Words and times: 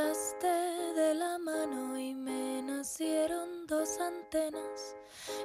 De 0.00 1.14
la 1.14 1.38
mano 1.38 1.98
y 1.98 2.14
me 2.14 2.62
nacieron 2.62 3.66
dos 3.66 4.00
antenas 4.00 4.96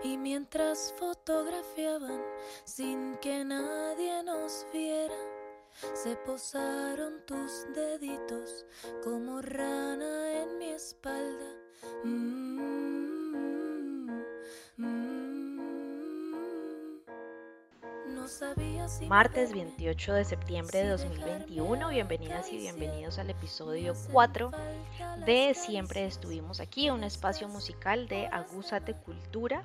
y 0.02 0.18
mientras 0.18 0.94
fotografiaban 0.98 2.22
sin 2.64 3.18
que 3.18 3.44
nadie 3.44 4.24
nos 4.24 4.66
viera, 4.72 5.18
se 5.94 6.16
posaron 6.16 7.26
tus 7.26 7.66
deditos 7.76 8.66
como 9.04 9.42
rana 9.42 10.42
en 10.42 10.58
mi 10.58 10.70
espalda. 10.70 11.54
Mm, 12.06 13.05
Martes 19.08 19.54
28 19.54 20.14
de 20.14 20.26
septiembre 20.26 20.80
de 20.80 20.90
2021, 20.90 21.90
bienvenidas 21.90 22.52
y 22.52 22.58
bienvenidos 22.58 23.20
al 23.20 23.30
episodio 23.30 23.94
4 24.12 24.50
de 25.28 25.54
Siempre 25.54 26.08
estuvimos 26.08 26.60
aquí, 26.60 26.90
un 26.90 27.04
espacio 27.04 27.48
musical 27.48 28.08
de 28.08 28.26
Agúzate 28.26 28.96
Cultura 28.96 29.64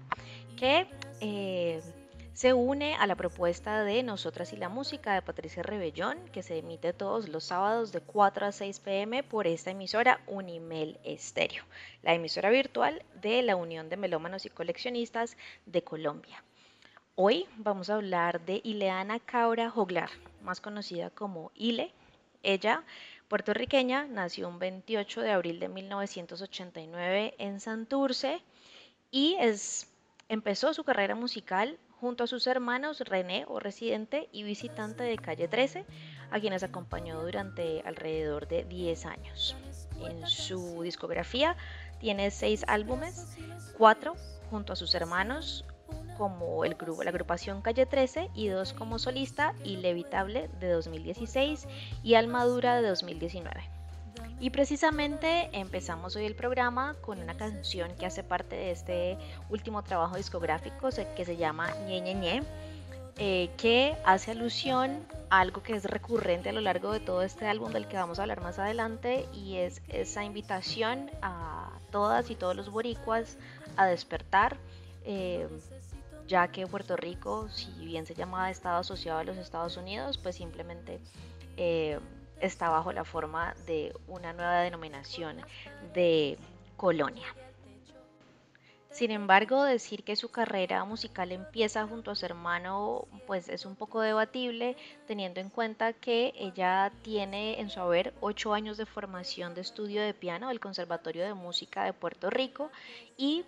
que 0.58 0.86
eh, 1.22 1.80
se 2.34 2.52
une 2.52 2.96
a 2.96 3.06
la 3.06 3.14
propuesta 3.14 3.82
de 3.82 4.02
Nosotras 4.02 4.52
y 4.52 4.58
la 4.58 4.68
Música 4.68 5.14
de 5.14 5.22
Patricia 5.22 5.62
Rebellón, 5.62 6.18
que 6.30 6.42
se 6.42 6.58
emite 6.58 6.92
todos 6.92 7.30
los 7.30 7.44
sábados 7.44 7.92
de 7.92 8.02
4 8.02 8.44
a 8.44 8.52
6 8.52 8.80
pm 8.80 9.22
por 9.22 9.46
esta 9.46 9.70
emisora 9.70 10.20
Unimel 10.26 11.00
Estéreo, 11.02 11.64
la 12.02 12.12
emisora 12.12 12.50
virtual 12.50 13.02
de 13.22 13.40
la 13.40 13.56
Unión 13.56 13.88
de 13.88 13.96
Melómanos 13.96 14.44
y 14.44 14.50
Coleccionistas 14.50 15.38
de 15.64 15.82
Colombia. 15.82 16.44
Hoy 17.22 17.46
vamos 17.58 17.90
a 17.90 17.96
hablar 17.96 18.40
de 18.46 18.62
Ileana 18.64 19.20
Cabra 19.20 19.68
Joglar, 19.68 20.08
más 20.40 20.62
conocida 20.62 21.10
como 21.10 21.52
Ile. 21.54 21.92
Ella, 22.42 22.82
puertorriqueña, 23.28 24.06
nació 24.06 24.48
un 24.48 24.58
28 24.58 25.20
de 25.20 25.30
abril 25.30 25.60
de 25.60 25.68
1989 25.68 27.34
en 27.36 27.60
Santurce 27.60 28.40
y 29.10 29.36
empezó 30.30 30.72
su 30.72 30.82
carrera 30.82 31.14
musical 31.14 31.78
junto 32.00 32.24
a 32.24 32.26
sus 32.26 32.46
hermanos 32.46 33.00
René 33.00 33.44
o 33.48 33.60
residente 33.60 34.30
y 34.32 34.42
visitante 34.42 35.04
de 35.04 35.18
Calle 35.18 35.46
13, 35.46 35.84
a 36.30 36.40
quienes 36.40 36.62
acompañó 36.62 37.20
durante 37.20 37.82
alrededor 37.84 38.48
de 38.48 38.64
10 38.64 39.04
años. 39.04 39.54
En 40.08 40.26
su 40.26 40.80
discografía 40.80 41.54
tiene 41.98 42.30
seis 42.30 42.64
álbumes, 42.66 43.36
cuatro 43.76 44.16
junto 44.48 44.72
a 44.72 44.76
sus 44.76 44.94
hermanos 44.94 45.66
como 46.20 46.66
el 46.66 46.74
grupo, 46.74 47.02
la 47.02 47.08
agrupación 47.08 47.62
Calle 47.62 47.86
13 47.86 48.28
y 48.34 48.48
dos 48.48 48.74
como 48.74 48.98
solista, 48.98 49.54
Ilevitable 49.64 50.50
de 50.60 50.68
2016 50.68 51.66
y 52.02 52.12
Almadura 52.12 52.82
de 52.82 52.86
2019. 52.86 53.62
Y 54.38 54.50
precisamente 54.50 55.48
empezamos 55.54 56.16
hoy 56.16 56.26
el 56.26 56.34
programa 56.34 56.94
con 57.00 57.22
una 57.22 57.38
canción 57.38 57.90
que 57.98 58.04
hace 58.04 58.22
parte 58.22 58.54
de 58.54 58.70
este 58.70 59.16
último 59.48 59.82
trabajo 59.82 60.18
discográfico 60.18 60.90
que 61.16 61.24
se 61.24 61.38
llama 61.38 61.70
Ñe 61.86 62.02
Ñe 62.02 62.14
Ñe, 62.14 62.42
eh, 63.16 63.48
que 63.56 63.96
hace 64.04 64.32
alusión 64.32 65.02
a 65.30 65.40
algo 65.40 65.62
que 65.62 65.74
es 65.74 65.84
recurrente 65.84 66.50
a 66.50 66.52
lo 66.52 66.60
largo 66.60 66.92
de 66.92 67.00
todo 67.00 67.22
este 67.22 67.46
álbum 67.46 67.72
del 67.72 67.88
que 67.88 67.96
vamos 67.96 68.18
a 68.18 68.22
hablar 68.24 68.42
más 68.42 68.58
adelante 68.58 69.26
y 69.32 69.56
es 69.56 69.80
esa 69.88 70.22
invitación 70.22 71.10
a 71.22 71.70
todas 71.90 72.28
y 72.28 72.34
todos 72.34 72.54
los 72.54 72.68
boricuas 72.68 73.38
a 73.78 73.86
despertar. 73.86 74.58
Eh, 75.06 75.48
ya 76.30 76.46
que 76.46 76.64
Puerto 76.68 76.96
Rico, 76.96 77.48
si 77.48 77.72
bien 77.84 78.06
se 78.06 78.14
llama 78.14 78.50
Estado 78.50 78.78
asociado 78.78 79.18
a 79.18 79.24
los 79.24 79.36
Estados 79.36 79.76
Unidos, 79.76 80.16
pues 80.16 80.36
simplemente 80.36 81.00
eh, 81.56 81.98
está 82.40 82.70
bajo 82.70 82.92
la 82.92 83.04
forma 83.04 83.54
de 83.66 83.92
una 84.06 84.32
nueva 84.32 84.60
denominación 84.60 85.38
de 85.92 86.38
colonia. 86.76 87.26
Sin 88.90 89.10
embargo, 89.10 89.64
decir 89.64 90.04
que 90.04 90.14
su 90.14 90.30
carrera 90.30 90.84
musical 90.84 91.32
empieza 91.32 91.86
junto 91.86 92.12
a 92.12 92.14
su 92.14 92.26
hermano, 92.26 93.08
pues 93.26 93.48
es 93.48 93.66
un 93.66 93.74
poco 93.74 94.00
debatible, 94.00 94.76
teniendo 95.08 95.40
en 95.40 95.48
cuenta 95.48 95.92
que 95.92 96.32
ella 96.36 96.92
tiene 97.02 97.60
en 97.60 97.70
su 97.70 97.80
haber 97.80 98.14
ocho 98.20 98.54
años 98.54 98.76
de 98.76 98.86
formación 98.86 99.54
de 99.54 99.62
estudio 99.62 100.00
de 100.00 100.14
piano 100.14 100.48
del 100.48 100.60
Conservatorio 100.60 101.24
de 101.24 101.34
Música 101.34 101.84
de 101.84 101.92
Puerto 101.92 102.30
Rico 102.30 102.70
y 103.16 103.44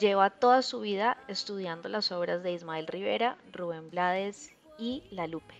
lleva 0.00 0.30
toda 0.30 0.62
su 0.62 0.80
vida 0.80 1.18
estudiando 1.28 1.90
las 1.90 2.10
obras 2.10 2.42
de 2.42 2.52
Ismael 2.52 2.86
Rivera, 2.86 3.36
Rubén 3.52 3.90
Blades 3.90 4.50
y 4.78 5.04
La 5.10 5.26
Lupe. 5.26 5.54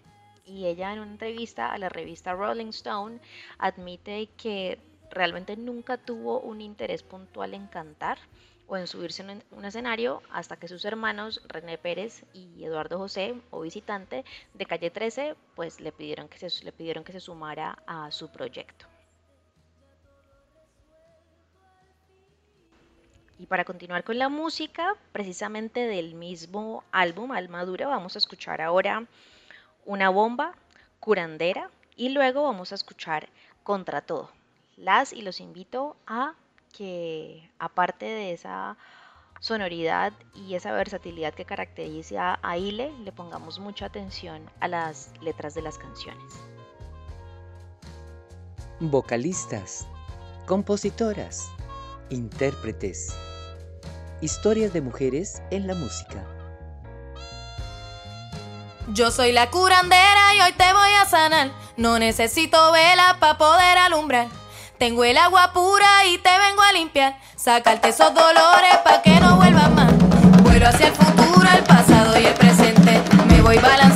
Y 0.47 0.67
ella 0.67 0.93
en 0.93 1.01
una 1.01 1.11
entrevista 1.11 1.71
a 1.73 1.79
la 1.79 1.91
revista 1.91 2.33
Rolling 2.33 2.71
Stone 2.71 3.21
admite 3.59 4.31
que 4.39 4.79
realmente 5.11 5.57
nunca 5.57 5.99
tuvo 5.99 6.41
un 6.41 6.63
interés 6.63 7.03
puntual 7.03 7.53
en 7.53 7.67
cantar 7.67 8.19
o 8.67 8.79
en 8.79 8.87
subirse 8.87 9.23
en 9.23 9.43
un 9.51 9.65
escenario 9.67 10.23
hasta 10.31 10.57
que 10.57 10.69
sus 10.69 10.87
hermanos 10.87 11.43
René 11.47 11.77
Pérez 11.77 12.25
y 12.33 12.65
Eduardo 12.65 12.97
José 12.97 13.35
o 13.51 13.61
visitante 13.61 14.25
de 14.55 14.67
calle 14.67 14.91
13 14.91 15.35
pues 15.55 15.81
le 15.81 15.93
pidieron 15.93 16.29
que 16.29 16.39
se, 16.39 16.65
le 16.65 16.73
pidieron 16.73 17.05
que 17.05 17.13
se 17.13 17.21
sumara 17.21 17.83
a 17.87 18.11
su 18.11 18.29
proyecto. 18.29 18.90
Y 23.41 23.47
para 23.47 23.65
continuar 23.65 24.05
con 24.05 24.19
la 24.19 24.29
música, 24.29 24.95
precisamente 25.13 25.87
del 25.87 26.15
mismo 26.15 26.85
álbum 26.93 27.33
Almadura, 27.33 27.87
vamos 27.87 28.15
a 28.15 28.19
escuchar 28.19 28.61
ahora 28.61 29.07
Una 29.87 30.11
bomba, 30.11 30.53
Curandera 31.01 31.71
y 31.97 32.11
luego 32.11 32.43
vamos 32.43 32.73
a 32.73 32.75
escuchar 32.75 33.31
Contra 33.63 34.03
todo. 34.03 34.31
Las 34.77 35.15
y 35.15 35.23
los 35.23 35.41
invito 35.41 35.97
a 36.07 36.35
que 36.77 37.51
aparte 37.59 38.05
de 38.05 38.35
esa 38.35 38.77
sonoridad 39.41 40.13
y 40.35 40.55
esa 40.55 40.73
versatilidad 40.73 41.33
que 41.33 41.47
caracteriza 41.47 42.39
a 42.43 42.59
Ile, 42.59 42.93
le 43.05 43.11
pongamos 43.11 43.59
mucha 43.59 43.87
atención 43.87 44.51
a 44.61 44.69
las 44.69 45.15
letras 45.23 45.55
de 45.55 45.63
las 45.63 45.79
canciones. 45.79 46.35
Vocalistas, 48.81 49.89
compositoras, 50.47 51.51
intérpretes 52.11 53.15
Historias 54.23 54.75
de 54.75 54.83
mujeres 54.83 55.41
en 55.51 55.67
la 55.67 55.75
música. 55.75 56.23
Yo 58.89 59.11
soy 59.11 59.33
la 59.33 59.51
curandera 59.51 60.35
y 60.35 60.43
hoy 60.43 60.53
te 60.53 60.71
voy 60.75 60.91
a 61.01 61.07
sanar. 61.07 61.51
No 61.79 61.99
necesito 61.99 62.71
vela 62.71 63.17
para 63.19 63.39
poder 63.39 63.79
alumbrar. 63.79 64.29
Tengo 64.79 65.05
el 65.05 65.17
agua 65.17 65.55
pura 65.55 66.05
y 66.05 66.19
te 66.19 66.31
vengo 66.39 66.61
a 66.61 66.73
limpiar. 66.73 67.19
Sacarte 67.35 67.89
esos 67.89 68.13
dolores 68.13 68.77
para 68.85 69.01
que 69.01 69.19
no 69.21 69.37
vuelvan 69.37 69.75
más. 69.75 69.93
Vuelo 70.43 70.69
hacia 70.69 70.89
el 70.89 70.95
futuro, 70.95 71.49
el 71.57 71.65
pasado 71.65 72.21
y 72.21 72.27
el 72.27 72.35
presente. 72.35 73.01
Me 73.27 73.41
voy 73.41 73.57
balanceando 73.57 73.90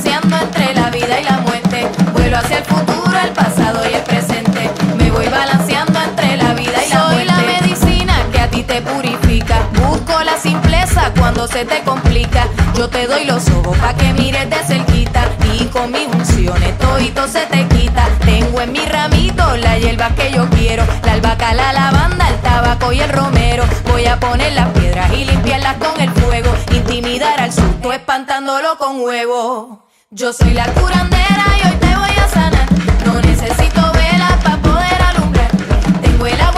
se 11.47 11.65
te 11.65 11.81
complica. 11.83 12.47
Yo 12.75 12.89
te 12.89 13.07
doy 13.07 13.25
los 13.25 13.47
ojos 13.49 13.77
pa' 13.77 13.93
que 13.93 14.13
mires 14.13 14.49
de 14.49 14.57
cerquita. 14.57 15.29
Y 15.53 15.65
con 15.65 15.91
mis 15.91 16.07
unciones 16.07 16.77
todito 16.77 17.27
se 17.27 17.45
te 17.47 17.67
quita. 17.67 18.07
Tengo 18.25 18.61
en 18.61 18.71
mi 18.71 18.85
ramito 18.85 19.55
la 19.57 19.77
hierba 19.77 20.09
que 20.15 20.31
yo 20.31 20.49
quiero. 20.49 20.85
La 21.03 21.13
albahaca, 21.13 21.53
la 21.53 21.73
lavanda, 21.73 22.29
el 22.29 22.37
tabaco 22.41 22.91
y 22.91 22.99
el 22.99 23.09
romero. 23.09 23.63
Voy 23.91 24.05
a 24.05 24.19
poner 24.19 24.53
las 24.53 24.69
piedras 24.69 25.11
y 25.13 25.25
limpiarlas 25.25 25.75
con 25.77 25.99
el 26.01 26.09
fuego. 26.11 26.53
Intimidar 26.71 27.39
al 27.39 27.51
susto 27.51 27.93
espantándolo 27.93 28.77
con 28.77 29.01
huevo. 29.01 29.85
Yo 30.09 30.33
soy 30.33 30.53
la 30.53 30.65
curandera 30.73 31.45
y 31.57 31.67
hoy 31.67 31.75
te 31.79 31.95
voy 31.95 32.15
a 32.17 32.27
sanar. 32.29 32.67
No 33.05 33.21
necesito 33.21 33.91
velas 33.93 34.43
pa' 34.43 34.57
poder 34.57 35.01
alumbrar. 35.09 35.51
Tengo 36.01 36.25
el 36.25 36.41
agua 36.41 36.54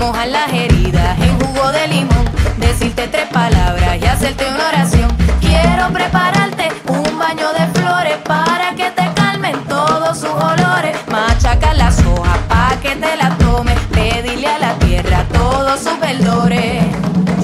mojan 0.00 0.32
las 0.32 0.50
heridas 0.52 1.18
en 1.20 1.38
jugo 1.38 1.70
de 1.72 1.86
limón. 1.88 2.24
Decirte 2.56 3.06
tres 3.08 3.28
palabras 3.28 3.98
y 4.00 4.06
hacerte 4.06 4.44
una 4.48 4.68
oración. 4.68 5.10
Quiero 5.40 5.92
prepararte 5.92 6.68
un 6.88 7.18
baño 7.18 7.48
de 7.52 7.66
flores 7.78 8.16
para 8.24 8.74
que 8.74 8.90
te 8.90 9.12
calmen 9.14 9.56
todos 9.68 10.18
sus 10.18 10.30
olores. 10.30 10.96
Machaca 11.08 11.74
las 11.74 11.98
hojas 12.06 12.38
para 12.48 12.80
que 12.80 12.96
te 12.96 13.16
las 13.16 13.36
tomes. 13.38 13.78
Pedirle 13.92 14.48
a 14.48 14.58
la 14.58 14.74
tierra 14.78 15.24
todos 15.32 15.80
sus 15.80 16.00
verdores. 16.00 16.82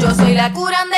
Yo 0.01 0.15
soy 0.15 0.35
la 0.35 0.53
curandera. 0.53 0.96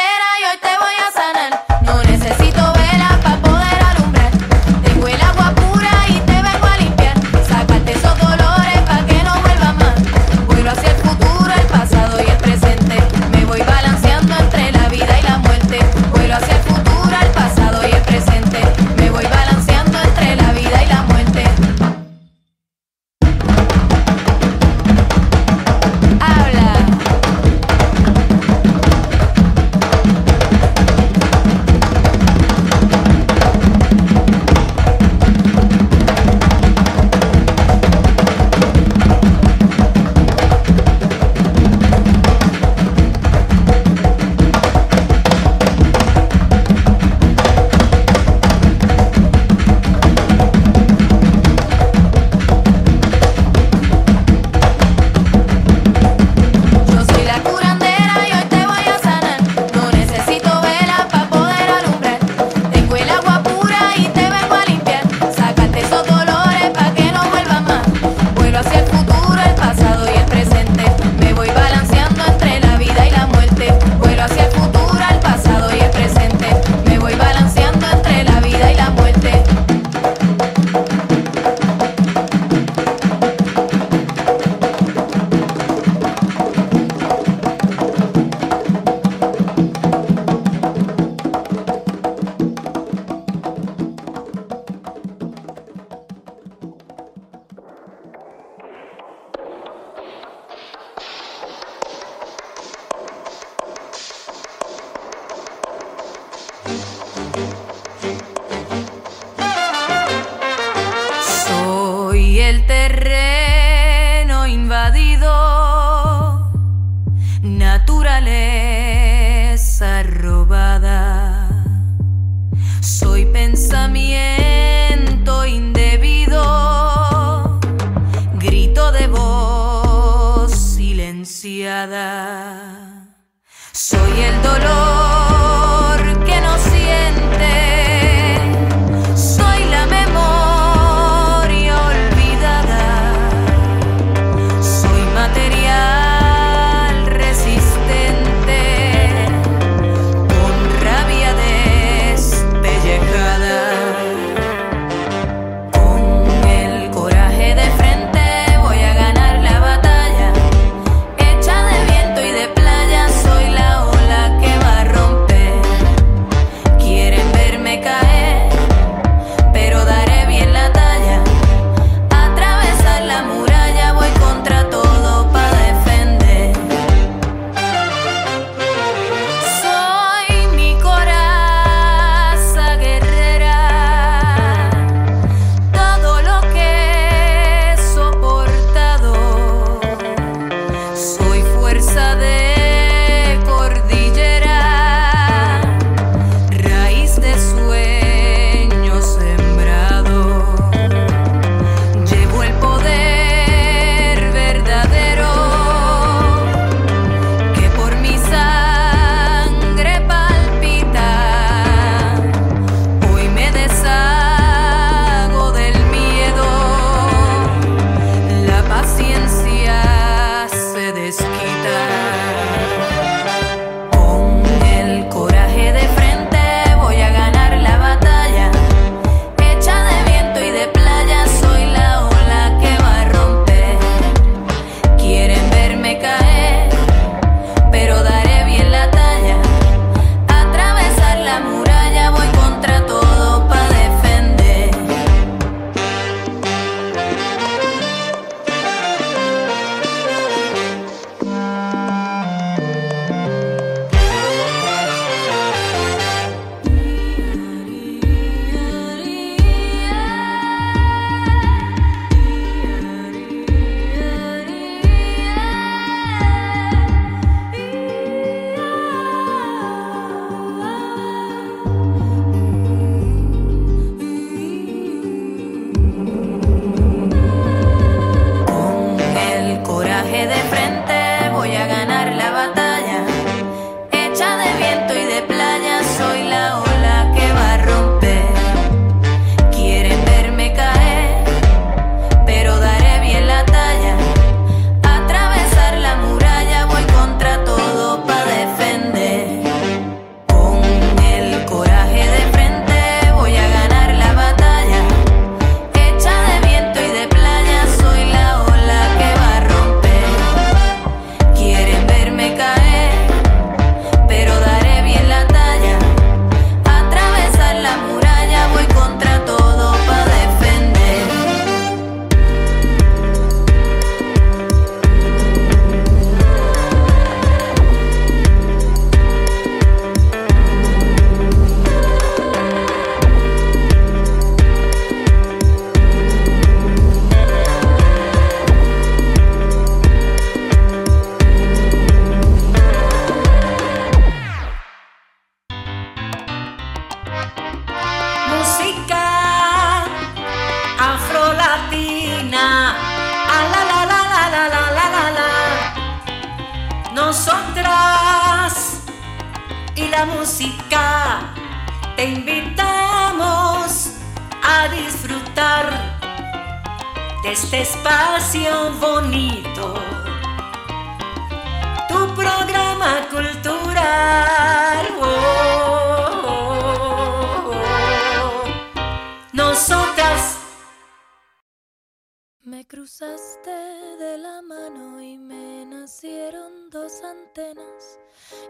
Me 382.49 382.67
cruzaste 382.67 383.50
de 383.50 384.17
la 384.17 384.40
mano 384.40 385.02
y 385.02 385.19
me 385.19 385.67
nacieron 385.67 386.71
dos 386.71 387.05
antenas. 387.05 388.00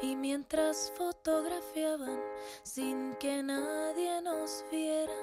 Y 0.01 0.15
mientras 0.15 0.93
fotografiaban 0.97 2.21
sin 2.63 3.17
que 3.17 3.43
nadie 3.43 4.23
nos 4.23 4.65
viera, 4.71 5.19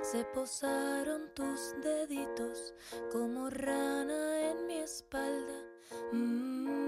se 0.00 0.24
posaron 0.24 1.28
tus 1.34 1.74
deditos 1.82 2.72
como 3.12 3.50
rana 3.50 4.52
en 4.52 4.66
mi 4.66 4.78
espalda. 4.78 5.62
Mm, 6.10 6.87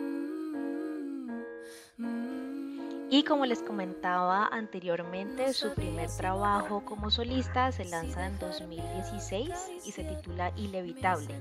Y 3.13 3.25
como 3.25 3.45
les 3.45 3.61
comentaba 3.61 4.47
anteriormente, 4.53 5.53
su 5.53 5.75
primer 5.75 6.09
trabajo 6.17 6.85
como 6.85 7.11
solista 7.11 7.73
se 7.73 7.85
lanza 7.85 8.25
en 8.25 8.39
2016 8.39 9.51
y 9.85 9.91
se 9.91 10.05
titula 10.05 10.53
Ilevitable. 10.57 11.35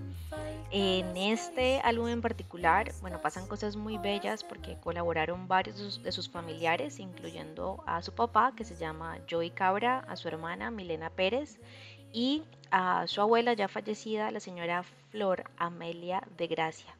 En 0.71 1.15
este 1.15 1.79
álbum 1.83 2.07
en 2.07 2.21
particular, 2.23 2.91
bueno, 3.01 3.21
pasan 3.21 3.45
cosas 3.47 3.75
muy 3.75 3.99
bellas 3.99 4.43
porque 4.43 4.79
colaboraron 4.79 5.47
varios 5.47 6.01
de 6.01 6.11
sus, 6.11 6.27
familiares, 6.27 6.97
incluyendo 6.97 7.83
a 7.85 8.01
su 8.01 8.15
papá, 8.15 8.53
que 8.55 8.65
se 8.65 8.75
llama 8.75 9.19
Joey 9.29 9.51
Cabra, 9.51 9.99
a 10.07 10.15
su 10.15 10.27
hermana 10.27 10.71
Milena 10.71 11.11
Pérez 11.11 11.59
y 12.11 12.41
a 12.71 13.05
su 13.05 13.21
abuela 13.21 13.53
ya 13.53 13.67
fallecida, 13.67 14.31
la 14.31 14.39
señora 14.39 14.81
Flor 15.11 15.43
Amelia 15.57 16.23
de 16.35 16.47
Gracia. 16.47 16.97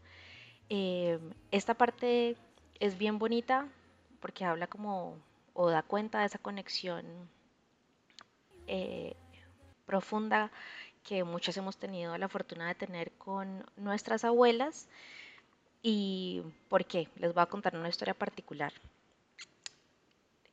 Eh, 0.70 1.18
esta 1.50 1.74
parte 1.74 2.38
es 2.80 3.00
bien 3.00 3.18
bonita 3.18 3.68
porque 4.20 4.46
habla 4.46 4.68
como 4.68 5.18
o 5.54 5.70
da 5.70 5.84
cuenta 5.84 6.20
de 6.20 6.26
esa 6.26 6.40
conexión 6.40 7.06
eh, 8.68 9.16
profunda 9.86 10.52
que 11.04 11.24
muchos 11.24 11.58
hemos 11.58 11.78
tenido 11.78 12.18
la 12.18 12.30
fortuna 12.30 12.68
de 12.68 12.76
tener 12.76 13.12
con 13.14 13.66
nuestras 13.78 14.24
abuelas. 14.24 14.88
¿Y 15.82 16.44
por 16.68 16.86
qué? 16.86 17.08
Les 17.16 17.34
voy 17.34 17.42
a 17.42 17.48
contar 17.48 17.76
una 17.76 17.90
historia 17.90 18.14
particular. 18.14 18.74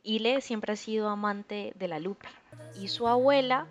Ile 0.02 0.40
siempre 0.40 0.72
ha 0.72 0.76
sido 0.76 1.08
amante 1.08 1.72
de 1.76 1.88
la 1.88 1.98
lupa 1.98 2.28
y 2.80 2.88
su 2.88 3.08
abuela 3.08 3.66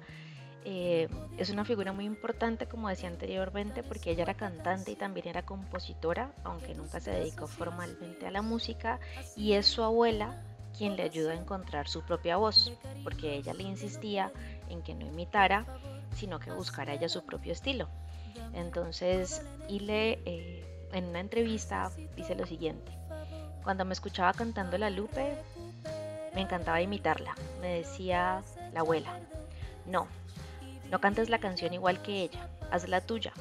eh, 0.66 1.08
es 1.38 1.52
una 1.52 1.64
figura 1.64 1.94
muy 1.94 2.06
importante, 2.06 2.66
como 2.66 2.90
decía 2.90 3.08
anteriormente, 3.08 3.84
porque 3.84 4.12
ella 4.12 4.24
era 4.24 4.34
cantante 4.34 4.92
y 4.92 4.96
también 4.96 5.28
era 5.28 5.44
compositora, 5.46 6.32
aunque 6.44 6.74
nunca 6.74 7.00
se 7.00 7.12
dedicó 7.12 7.48
formalmente 7.48 8.26
a 8.26 8.32
la 8.32 8.42
música, 8.42 9.00
y 9.36 9.54
es 9.54 9.68
su 9.68 9.84
abuela 9.84 10.42
quien 10.76 10.96
le 10.96 11.04
ayuda 11.04 11.34
a 11.34 11.36
encontrar 11.36 11.88
su 11.88 12.02
propia 12.02 12.38
voz, 12.38 12.74
porque 13.04 13.36
ella 13.36 13.54
le 13.54 13.64
insistía 13.64 14.32
en 14.68 14.82
que 14.82 14.96
no 14.96 15.06
imitara, 15.06 15.66
sino 16.16 16.40
que 16.40 16.52
buscara 16.52 16.94
ella 16.94 17.10
su 17.10 17.24
propio 17.24 17.54
estilo. 17.54 17.88
Entonces, 18.54 19.46
Ile 19.70 20.20
eh, 20.26 20.66
en 20.94 21.06
una 21.06 21.20
entrevista 21.20 21.92
dice 22.16 22.34
lo 22.34 22.48
siguiente, 22.48 22.92
cuando 23.64 23.86
me 23.86 23.94
escuchaba 23.94 24.34
cantando 24.34 24.78
la 24.80 24.90
Lupe, 24.90 25.38
me 26.34 26.42
encantaba 26.42 26.82
imitarla, 26.82 27.36
me 27.62 27.76
decía 27.76 28.42
la 28.74 28.80
abuela, 28.80 29.20
no, 29.86 30.08
no 30.92 31.00
cantes 31.00 31.30
la 31.30 31.40
canción 31.40 31.74
igual 31.74 32.02
que 32.02 32.24
ella, 32.24 32.50
haz 32.72 32.88
la 32.88 33.02
tuya. 33.02 33.34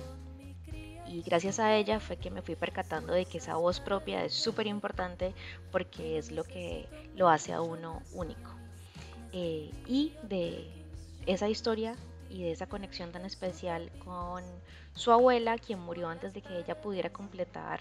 Y 1.07 1.23
gracias 1.23 1.61
a 1.61 1.77
ella 1.77 2.01
fue 2.01 2.17
que 2.17 2.31
me 2.31 2.43
fui 2.43 2.57
percatando 2.57 3.13
de 3.13 3.27
que 3.27 3.39
esa 3.39 3.57
voz 3.57 3.79
propia 3.79 4.25
es 4.25 4.35
súper 4.35 4.67
importante 4.67 5.35
porque 5.71 6.19
es 6.19 6.33
lo 6.33 6.45
que 6.45 6.89
lo 7.15 7.29
hace 7.29 7.53
a 7.53 7.61
uno 7.61 8.03
único. 8.13 8.51
Eh, 9.33 9.71
y 9.87 10.13
de 10.23 10.67
esa 11.27 11.49
historia 11.49 11.97
y 12.31 12.43
de 12.43 12.53
esa 12.53 12.67
conexión 12.67 13.13
tan 13.13 13.25
especial 13.25 13.91
con 14.05 14.43
su 14.95 15.13
abuela, 15.13 15.59
quien 15.59 15.81
murió 15.81 16.09
antes 16.09 16.35
de 16.35 16.41
que 16.41 16.59
ella 16.59 16.81
pudiera 16.81 17.11
completar 17.11 17.81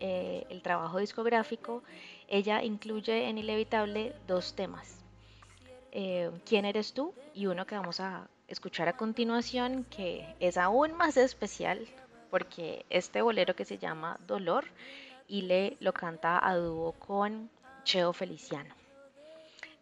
eh, 0.00 0.46
el 0.50 0.62
trabajo 0.62 0.98
discográfico, 0.98 1.82
ella 2.28 2.62
incluye 2.62 3.28
en 3.28 3.38
Inevitable 3.38 4.14
dos 4.26 4.54
temas. 4.54 4.98
Eh, 5.92 6.30
¿Quién 6.44 6.64
eres 6.64 6.92
tú? 6.92 7.14
Y 7.34 7.46
uno 7.46 7.66
que 7.66 7.76
vamos 7.76 8.00
a 8.00 8.28
escuchar 8.48 8.88
a 8.88 8.96
continuación, 8.96 9.84
que 9.84 10.34
es 10.40 10.56
aún 10.56 10.92
más 10.94 11.16
especial 11.16 11.86
porque 12.30 12.84
este 12.90 13.22
bolero 13.22 13.54
que 13.54 13.64
se 13.64 13.78
llama 13.78 14.18
Dolor 14.26 14.64
y 15.28 15.42
le 15.42 15.76
lo 15.80 15.92
canta 15.92 16.44
a 16.44 16.56
dúo 16.56 16.92
con 16.92 17.48
Cheo 17.84 18.12
Feliciano. 18.12 18.74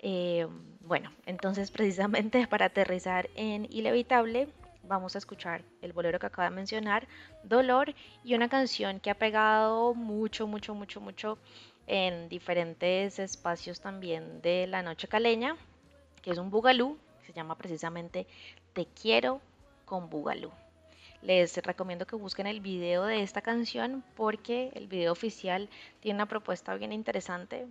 Eh, 0.00 0.46
bueno, 0.80 1.12
entonces 1.24 1.70
precisamente 1.70 2.46
para 2.50 2.66
aterrizar 2.66 3.30
en 3.36 3.66
Inevitable 3.70 4.48
vamos 4.82 5.14
a 5.14 5.18
escuchar 5.18 5.62
el 5.80 5.92
bolero 5.92 6.18
que 6.18 6.26
acaba 6.26 6.50
de 6.50 6.56
mencionar, 6.56 7.06
Dolor, 7.44 7.94
y 8.24 8.34
una 8.34 8.48
canción 8.48 9.00
que 9.00 9.10
ha 9.10 9.14
pegado 9.14 9.94
mucho, 9.94 10.46
mucho, 10.46 10.74
mucho, 10.74 11.00
mucho 11.00 11.38
en 11.86 12.28
diferentes 12.28 13.18
espacios 13.18 13.80
también 13.80 14.42
de 14.42 14.66
la 14.66 14.82
noche 14.82 15.08
caleña, 15.08 15.56
que 16.20 16.32
es 16.32 16.38
un 16.38 16.50
bugalú, 16.50 16.98
llama 17.32 17.56
precisamente 17.56 18.26
Te 18.72 18.86
quiero 18.86 19.40
con 19.84 20.08
bugalú. 20.10 20.50
Les 21.22 21.56
recomiendo 21.58 22.06
que 22.06 22.16
busquen 22.16 22.46
el 22.46 22.60
video 22.60 23.04
de 23.04 23.22
esta 23.22 23.42
canción 23.42 24.02
porque 24.16 24.70
el 24.74 24.88
video 24.88 25.12
oficial 25.12 25.68
tiene 26.00 26.16
una 26.16 26.26
propuesta 26.26 26.74
bien 26.74 26.92
interesante 26.92 27.66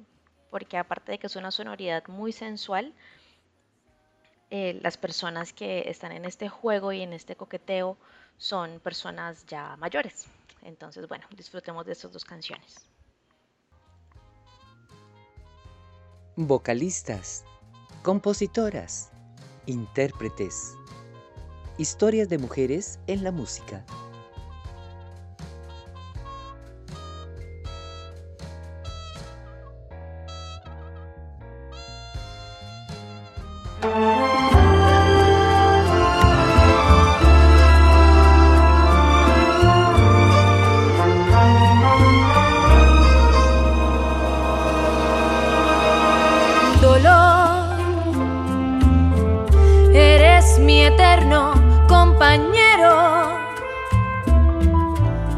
porque 0.49 0.77
aparte 0.77 1.13
de 1.13 1.17
que 1.17 1.27
es 1.27 1.35
una 1.35 1.49
sonoridad 1.49 2.05
muy 2.07 2.31
sensual, 2.33 2.93
eh, 4.51 4.77
las 4.81 4.97
personas 4.97 5.53
que 5.53 5.89
están 5.89 6.11
en 6.11 6.25
este 6.25 6.49
juego 6.49 6.91
y 6.91 7.01
en 7.01 7.13
este 7.13 7.35
coqueteo 7.37 7.97
son 8.37 8.79
personas 8.81 9.45
ya 9.45 9.77
mayores. 9.77 10.27
Entonces, 10.61 11.07
bueno, 11.07 11.25
disfrutemos 11.35 11.85
de 11.85 11.93
estas 11.93 12.11
dos 12.11 12.25
canciones. 12.25 12.75
Vocalistas, 16.35 17.45
compositoras, 18.03 19.11
intérpretes, 19.65 20.75
historias 21.77 22.29
de 22.29 22.37
mujeres 22.37 22.99
en 23.07 23.23
la 23.23 23.31
música. 23.31 23.85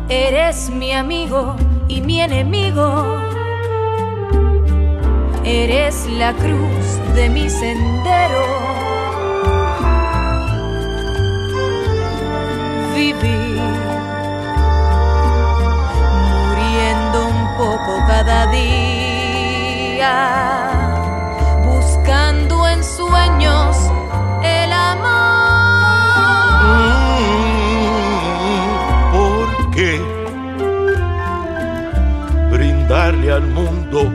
Eres 0.09 0.69
mi 0.69 0.91
amigo 0.91 1.55
y 1.87 2.01
mi 2.01 2.21
enemigo. 2.21 3.19
Eres 5.45 6.07
la 6.07 6.33
cruz 6.33 6.99
de 7.15 7.29
mi 7.29 7.49
sendero. 7.49 8.45
Vivir 12.95 13.61
muriendo 16.29 17.27
un 17.27 17.57
poco 17.57 17.97
cada 18.07 18.47
día, 18.47 20.11
brindarle 32.93 33.31
al 33.31 33.47
mundo 33.47 34.11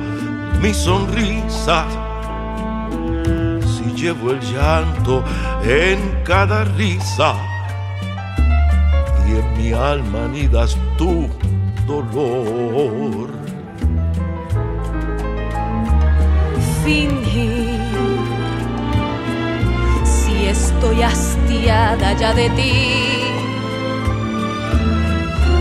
mi 0.62 0.72
sonrisa? 0.72 1.86
Si 3.60 3.84
llevo 4.00 4.30
el 4.30 4.40
llanto 4.40 5.24
en 5.64 5.98
cada 6.24 6.64
risa 6.64 7.34
y 9.26 9.32
en 9.32 9.58
mi 9.58 9.72
alma 9.72 10.26
anidas 10.26 10.76
tu 10.96 11.28
dolor. 11.86 13.36
fingir. 16.84 17.80
Si 20.04 20.46
estoy 20.46 21.02
hastiada 21.02 22.12
ya 22.14 22.32
de 22.32 22.48
ti, 22.50 22.72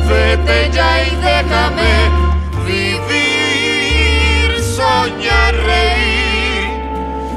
Vete 0.07 0.71
ya 0.71 1.03
y 1.03 1.15
déjame 1.15 2.26
vivir, 2.67 4.49
soñar, 4.61 5.55
reír 5.71 6.65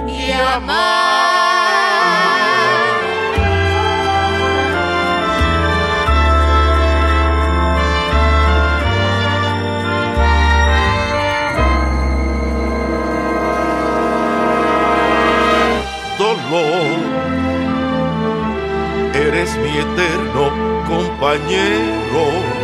y 0.09 0.33
amar. 0.33 1.71
Dolor, 16.19 16.99
eres 19.15 19.57
mi 19.57 19.79
eterno 19.79 20.45
compañero. 20.87 22.60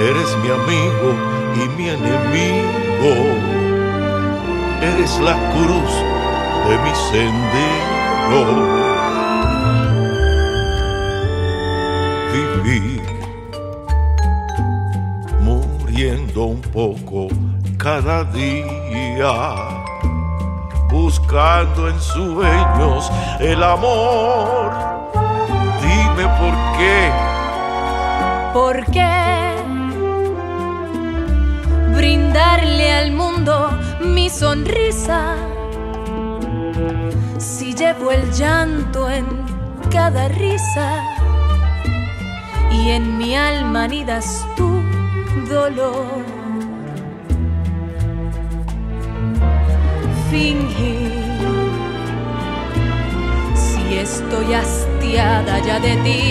Eres 0.00 0.34
mi 0.38 0.48
amigo 0.48 1.14
y 1.56 1.68
mi 1.76 1.90
enemigo. 1.90 3.12
Eres 4.80 5.20
la 5.20 5.36
cruz 5.52 5.92
de 6.66 6.78
mi 6.78 6.94
sendero. 7.10 8.42
Vivir 12.32 13.02
muriendo 15.42 16.44
un 16.44 16.62
poco 16.62 17.28
cada 17.76 18.24
día 18.24 19.68
buscando 20.90 21.88
en 21.88 22.00
sueños 22.00 23.12
el 23.38 23.62
amor. 23.62 24.72
Dime 25.82 26.26
por 26.38 26.54
qué, 26.78 27.10
¿por 28.54 28.84
qué 28.92 29.49
brindarle 31.96 32.92
al 32.92 33.12
mundo 33.12 33.70
mi 34.00 34.28
sonrisa? 34.28 35.36
Si 37.38 37.74
llevo 37.74 38.10
el 38.10 38.30
llanto 38.32 39.08
en 39.10 39.26
cada 39.90 40.28
risa 40.28 41.02
y 42.70 42.90
en 42.90 43.18
mi 43.18 43.36
alma 43.36 43.84
anidas 43.84 44.46
tu 44.56 44.82
dolor. 45.48 46.40
fingir. 50.30 51.10
Si 53.54 53.98
estoy 53.98 54.54
hastiada 54.54 55.58
ya 55.58 55.80
de 55.80 55.96
ti, 56.04 56.22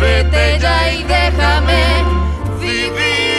vete 0.00 0.58
ya 0.60 0.92
y 0.92 1.02
déjame 1.02 2.19
vivir, 2.60 3.29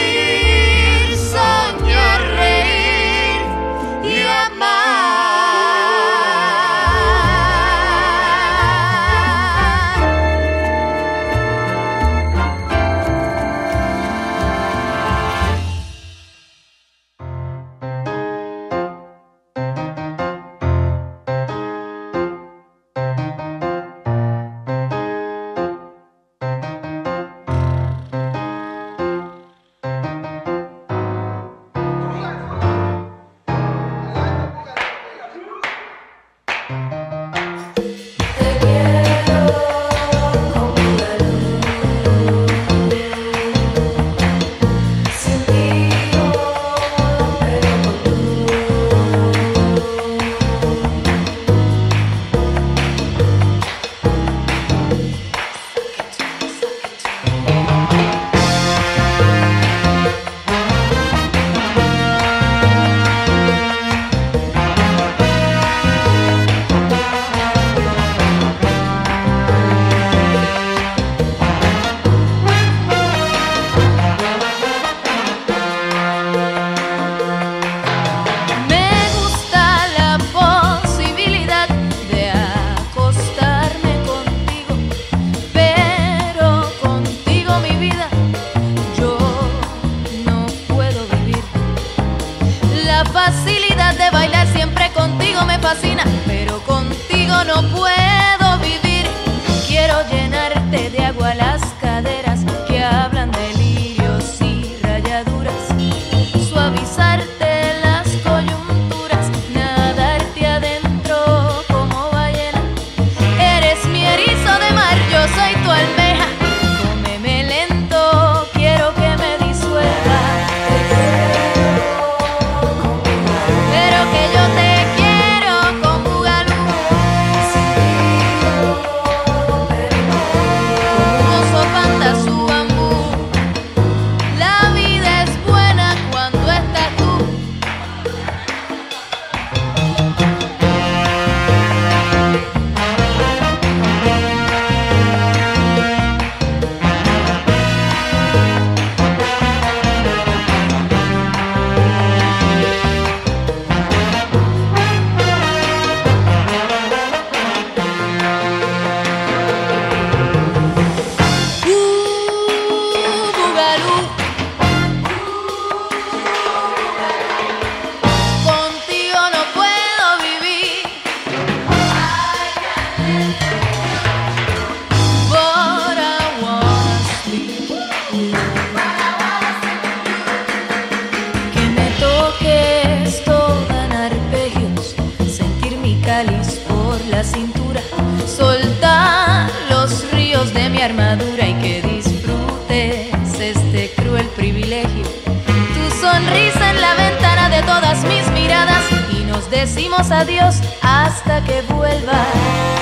armadura 190.82 191.46
y 191.48 191.54
que 191.54 191.80
disfrutes 191.82 193.40
este 193.40 193.92
cruel 193.94 194.26
privilegio. 194.30 195.04
Tu 195.46 196.00
sonrisa 196.00 196.70
en 196.70 196.80
la 196.80 196.94
ventana 196.94 197.48
de 197.48 197.62
todas 197.62 198.04
mis 198.04 198.28
miradas 198.32 198.82
y 199.12 199.22
nos 199.24 199.48
decimos 199.48 200.10
adiós 200.10 200.56
hasta 200.82 201.44
que 201.44 201.62
vuelvas. 201.72 202.81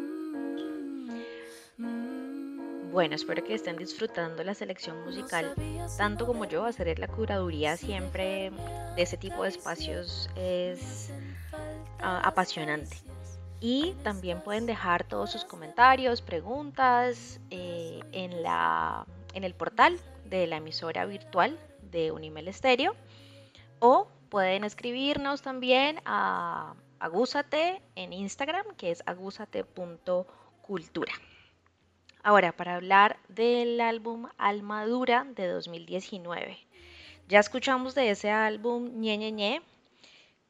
Bueno, 2.91 3.15
espero 3.15 3.41
que 3.41 3.53
estén 3.53 3.77
disfrutando 3.77 4.43
la 4.43 4.53
selección 4.53 5.01
musical 5.05 5.55
tanto 5.97 6.27
como 6.27 6.43
yo. 6.43 6.65
Hacer 6.65 6.99
la 6.99 7.07
curaduría 7.07 7.77
siempre 7.77 8.51
de 8.95 9.01
ese 9.01 9.15
tipo 9.15 9.43
de 9.43 9.49
espacios 9.49 10.29
es 10.35 11.09
ah, 12.01 12.19
apasionante. 12.25 12.97
Y 13.61 13.93
también 14.03 14.41
pueden 14.41 14.65
dejar 14.65 15.05
todos 15.05 15.31
sus 15.31 15.45
comentarios, 15.45 16.21
preguntas 16.21 17.39
eh, 17.49 18.01
en, 18.11 18.43
la, 18.43 19.05
en 19.33 19.45
el 19.45 19.53
portal 19.53 19.97
de 20.25 20.47
la 20.47 20.57
emisora 20.57 21.05
virtual 21.05 21.57
de 21.91 22.11
Unimel 22.11 22.49
Estéreo 22.49 22.93
o 23.79 24.09
pueden 24.29 24.65
escribirnos 24.65 25.41
también 25.41 26.01
a 26.05 26.75
Agúzate 26.99 27.81
en 27.95 28.11
Instagram, 28.11 28.65
que 28.75 28.91
es 28.91 29.01
agúzate.cultura. 29.05 31.13
Ahora, 32.23 32.51
para 32.51 32.75
hablar 32.75 33.17
del 33.29 33.81
álbum 33.81 34.27
Almadura 34.37 35.25
de 35.35 35.47
2019. 35.47 36.57
Ya 37.27 37.39
escuchamos 37.39 37.95
de 37.95 38.11
ese 38.11 38.29
álbum 38.29 38.99
Ñe 38.99 39.17
Ñe 39.17 39.31
Ñe, 39.31 39.61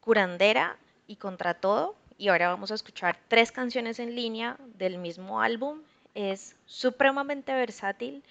Curandera 0.01 0.77
y 1.07 1.15
Contra 1.15 1.53
Todo. 1.53 1.95
Y 2.17 2.27
ahora 2.27 2.49
vamos 2.49 2.71
a 2.71 2.75
escuchar 2.75 3.17
tres 3.29 3.53
canciones 3.53 3.99
en 3.99 4.15
línea 4.15 4.57
del 4.75 4.97
mismo 4.97 5.41
álbum. 5.41 5.81
Es 6.13 6.57
supremamente 6.65 7.53
versátil, 7.53 8.21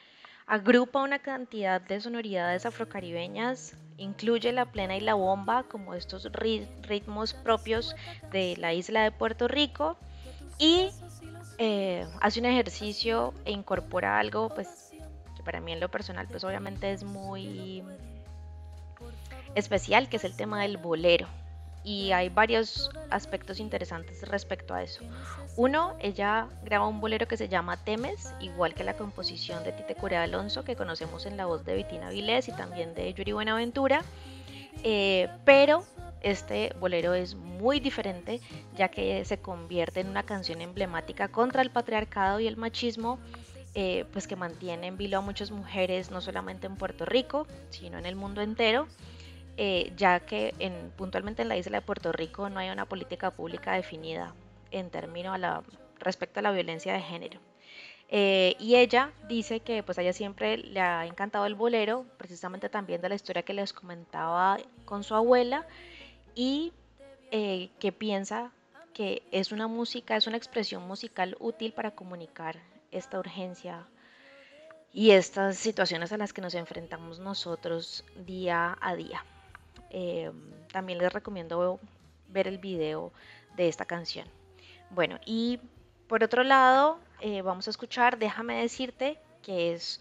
agrupa 0.46 1.02
una 1.02 1.20
cantidad 1.20 1.80
de 1.80 1.98
sonoridades 1.98 2.66
afrocaribeñas, 2.66 3.74
incluye 3.96 4.52
la 4.52 4.66
plena 4.66 4.98
y 4.98 5.00
la 5.00 5.14
bomba 5.14 5.62
como 5.62 5.94
estos 5.94 6.28
ritmos 6.32 7.32
propios 7.32 7.96
de 8.32 8.56
la 8.58 8.74
isla 8.74 9.02
de 9.02 9.12
Puerto 9.12 9.48
Rico 9.48 9.96
y 10.58 10.90
eh, 11.62 12.06
hace 12.22 12.40
un 12.40 12.46
ejercicio 12.46 13.34
e 13.44 13.52
incorpora 13.52 14.18
algo, 14.18 14.48
pues, 14.48 14.92
que 15.36 15.42
para 15.42 15.60
mí 15.60 15.72
en 15.72 15.80
lo 15.80 15.90
personal, 15.90 16.26
pues 16.26 16.42
obviamente 16.42 16.90
es 16.90 17.04
muy 17.04 17.84
especial, 19.54 20.08
que 20.08 20.16
es 20.16 20.24
el 20.24 20.34
tema 20.34 20.62
del 20.62 20.78
bolero. 20.78 21.28
Y 21.84 22.12
hay 22.12 22.30
varios 22.30 22.88
aspectos 23.10 23.60
interesantes 23.60 24.26
respecto 24.26 24.72
a 24.72 24.82
eso. 24.82 25.02
Uno, 25.56 25.96
ella 26.00 26.48
graba 26.64 26.86
un 26.86 26.98
bolero 26.98 27.28
que 27.28 27.36
se 27.36 27.48
llama 27.48 27.76
Temes, 27.76 28.32
igual 28.40 28.72
que 28.72 28.82
la 28.82 28.94
composición 28.94 29.62
de 29.62 29.72
Tite 29.72 29.96
Corea 29.96 30.22
Alonso, 30.22 30.64
que 30.64 30.76
conocemos 30.76 31.26
en 31.26 31.36
la 31.36 31.44
voz 31.44 31.66
de 31.66 31.74
Vitina 31.74 32.08
Vilés 32.08 32.48
y 32.48 32.52
también 32.52 32.94
de 32.94 33.12
Yuri 33.12 33.32
Buenaventura. 33.32 34.02
Eh, 34.82 35.28
pero 35.44 35.84
este 36.22 36.74
bolero 36.78 37.14
es 37.14 37.34
muy 37.34 37.80
diferente 37.80 38.40
ya 38.76 38.88
que 38.88 39.24
se 39.24 39.40
convierte 39.40 40.00
en 40.00 40.08
una 40.08 40.22
canción 40.22 40.60
emblemática 40.60 41.28
contra 41.28 41.62
el 41.62 41.70
patriarcado 41.70 42.40
y 42.40 42.46
el 42.46 42.56
machismo, 42.56 43.18
eh, 43.74 44.04
pues 44.12 44.26
que 44.26 44.36
mantiene 44.36 44.86
en 44.86 44.96
vilo 44.96 45.18
a 45.18 45.20
muchas 45.20 45.50
mujeres 45.50 46.10
no 46.10 46.20
solamente 46.20 46.66
en 46.66 46.76
Puerto 46.76 47.04
Rico, 47.04 47.46
sino 47.70 47.98
en 47.98 48.06
el 48.06 48.16
mundo 48.16 48.42
entero, 48.42 48.86
eh, 49.56 49.92
ya 49.96 50.20
que 50.20 50.54
en, 50.58 50.90
puntualmente 50.96 51.42
en 51.42 51.48
la 51.48 51.56
isla 51.56 51.78
de 51.78 51.82
Puerto 51.82 52.12
Rico 52.12 52.48
no 52.48 52.60
hay 52.60 52.70
una 52.70 52.86
política 52.86 53.30
pública 53.30 53.72
definida 53.74 54.34
en 54.70 54.90
términos 54.90 55.34
a 55.34 55.38
la, 55.38 55.62
respecto 55.98 56.40
a 56.40 56.42
la 56.42 56.50
violencia 56.52 56.92
de 56.92 57.00
género. 57.00 57.40
Eh, 58.12 58.56
y 58.58 58.74
ella 58.74 59.12
dice 59.28 59.60
que 59.60 59.84
pues 59.84 59.96
a 59.98 60.02
ella 60.02 60.12
siempre 60.12 60.58
le 60.58 60.80
ha 60.80 61.06
encantado 61.06 61.46
el 61.46 61.54
bolero, 61.54 62.04
precisamente 62.18 62.68
también 62.68 63.00
de 63.00 63.08
la 63.08 63.14
historia 63.14 63.44
que 63.44 63.54
les 63.54 63.72
comentaba 63.72 64.58
con 64.84 65.04
su 65.04 65.14
abuela, 65.14 65.64
y 66.34 66.72
eh, 67.30 67.70
que 67.78 67.92
piensa 67.92 68.50
que 68.92 69.22
es 69.30 69.52
una 69.52 69.68
música, 69.68 70.16
es 70.16 70.26
una 70.26 70.36
expresión 70.36 70.86
musical 70.88 71.36
útil 71.38 71.72
para 71.72 71.92
comunicar 71.92 72.58
esta 72.90 73.20
urgencia 73.20 73.86
y 74.92 75.12
estas 75.12 75.56
situaciones 75.56 76.12
a 76.12 76.16
las 76.16 76.32
que 76.32 76.40
nos 76.40 76.54
enfrentamos 76.54 77.20
nosotros 77.20 78.04
día 78.26 78.76
a 78.80 78.96
día. 78.96 79.24
Em, 79.90 80.34
también 80.72 80.98
les 80.98 81.12
recomiendo 81.12 81.78
ver 82.28 82.48
el 82.48 82.58
video 82.58 83.12
de 83.56 83.68
esta 83.68 83.84
canción. 83.84 84.26
Bueno, 84.90 85.20
y 85.24 85.60
por 86.10 86.24
otro 86.24 86.42
lado, 86.42 86.98
eh, 87.20 87.40
vamos 87.40 87.68
a 87.68 87.70
escuchar 87.70 88.18
Déjame 88.18 88.60
decirte, 88.62 89.16
que 89.44 89.72
es 89.72 90.00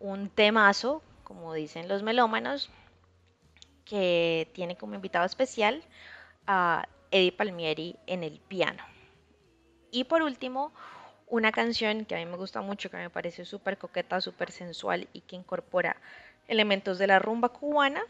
un 0.00 0.30
temazo, 0.30 1.02
como 1.24 1.52
dicen 1.52 1.88
los 1.88 2.02
melómanos, 2.02 2.70
que 3.84 4.50
tiene 4.54 4.76
como 4.76 4.94
invitado 4.94 5.26
especial 5.26 5.82
a 6.46 6.88
Eddie 7.10 7.32
Palmieri 7.32 7.96
en 8.06 8.24
el 8.24 8.40
piano. 8.40 8.82
Y 9.90 10.04
por 10.04 10.22
último, 10.22 10.72
una 11.26 11.52
canción 11.52 12.06
que 12.06 12.14
a 12.14 12.18
mí 12.18 12.24
me 12.24 12.38
gusta 12.38 12.62
mucho, 12.62 12.88
que 12.90 12.96
me 12.96 13.10
parece 13.10 13.44
súper 13.44 13.76
coqueta, 13.76 14.22
súper 14.22 14.52
sensual 14.52 15.06
y 15.12 15.20
que 15.20 15.36
incorpora 15.36 15.98
elementos 16.48 16.96
de 16.96 17.08
la 17.08 17.18
rumba 17.18 17.50
cubana, 17.50 18.02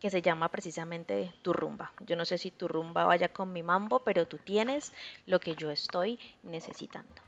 que 0.00 0.10
se 0.10 0.22
llama 0.22 0.48
precisamente 0.48 1.32
Tu 1.42 1.52
rumba. 1.52 1.92
Yo 2.00 2.16
no 2.16 2.24
sé 2.24 2.38
si 2.38 2.50
tu 2.50 2.68
rumba 2.68 3.04
vaya 3.04 3.28
con 3.28 3.52
mi 3.52 3.62
mambo, 3.62 4.00
pero 4.00 4.26
tú 4.26 4.38
tienes 4.38 4.92
lo 5.26 5.40
que 5.40 5.54
yo 5.54 5.70
estoy 5.70 6.18
necesitando. 6.42 7.22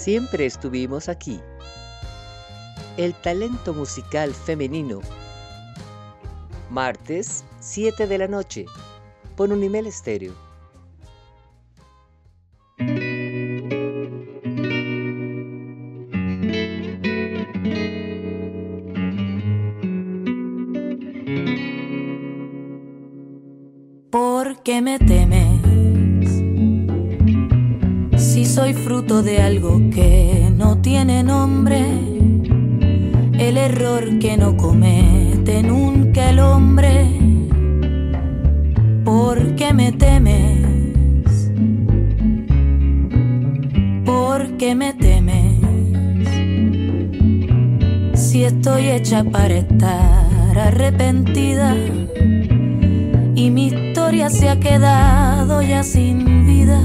siempre 0.00 0.46
estuvimos 0.46 1.08
aquí. 1.08 1.40
El 2.96 3.14
talento 3.14 3.74
musical 3.74 4.32
femenino. 4.34 5.00
Martes, 6.70 7.44
7 7.58 8.06
de 8.06 8.18
la 8.18 8.28
noche, 8.28 8.64
por 9.36 9.50
Unimel 9.52 9.88
Estéreo. 9.88 10.34
¿Por 24.10 24.62
qué 24.62 24.80
me 24.80 24.98
temes? 24.98 25.60
Si 28.16 28.44
soy 28.44 28.74
fruto 28.74 29.22
de 29.22 29.42
algo 29.42 29.80
que 29.92 30.50
no 30.54 30.80
tiene 30.80 31.24
nombre, 31.24 31.80
el 33.38 33.56
error 33.56 34.18
que 34.20 34.36
no 34.36 34.56
nunca 35.62 36.30
el 36.30 36.38
hombre. 36.38 37.06
¿Por 39.04 39.56
qué 39.56 39.72
me 39.72 39.92
temes? 39.92 41.50
¿Por 44.04 44.56
qué 44.56 44.74
me 44.74 44.94
temes? 44.94 45.58
Si 48.14 48.44
estoy 48.44 48.90
hecha 48.90 49.24
para 49.24 49.54
estar 49.54 50.58
arrepentida 50.58 51.74
y 53.34 53.50
mi 53.50 53.66
historia 53.66 54.30
se 54.30 54.48
ha 54.48 54.60
quedado 54.60 55.62
ya 55.62 55.82
sin 55.82 56.46
vida. 56.46 56.80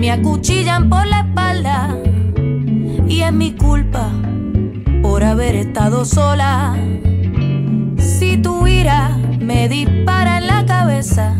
Me 0.00 0.10
acuchillan 0.10 0.88
por 0.88 1.06
la 1.06 1.20
espalda 1.20 1.94
y 3.06 3.20
es 3.20 3.32
mi 3.34 3.52
culpa 3.52 4.10
por 5.02 5.22
haber 5.22 5.56
estado 5.56 6.06
sola. 6.06 6.74
Si 7.98 8.38
tu 8.38 8.66
ira 8.66 9.18
me 9.40 9.68
dispara 9.68 10.38
en 10.38 10.46
la 10.46 10.64
cabeza, 10.64 11.36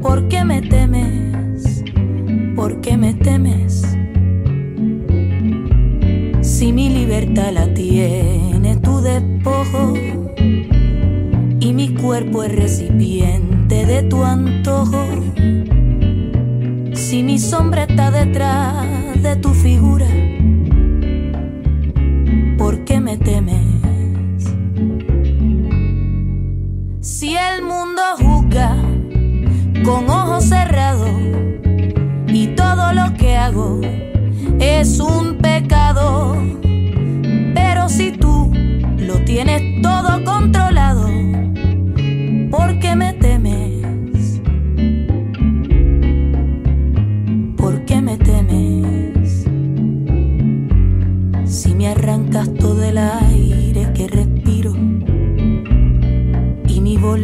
¿por 0.00 0.28
qué 0.28 0.44
me 0.44 0.62
temes? 0.62 1.82
¿Por 2.54 2.80
qué 2.80 2.96
me 2.96 3.14
temes? 3.14 3.96
Si 6.42 6.72
mi 6.72 6.90
libertad 6.90 7.52
la 7.52 7.74
tiene 7.74 8.76
tu 8.76 9.00
despojo 9.00 9.94
y 11.58 11.72
mi 11.72 11.92
cuerpo 11.94 12.44
es 12.44 12.54
recipiente 12.54 13.84
de 13.84 14.04
tu 14.04 14.22
antojo, 14.22 15.06
si 17.10 17.24
mi 17.24 17.40
sombra 17.40 17.82
está 17.82 18.12
detrás 18.12 18.86
de 19.20 19.34
tu 19.34 19.52
figura, 19.52 20.06
¿por 22.56 22.84
qué 22.84 23.00
me 23.00 23.16
temes? 23.16 23.66
Si 27.00 27.36
el 27.36 27.62
mundo 27.62 28.00
juzga 28.16 28.76
con 29.84 30.08
ojos 30.08 30.44
cerrados 30.44 31.10
y 32.28 32.46
todo 32.54 32.92
lo 32.92 33.12
que 33.14 33.36
hago 33.36 33.80
es 34.60 35.00
un 35.00 35.38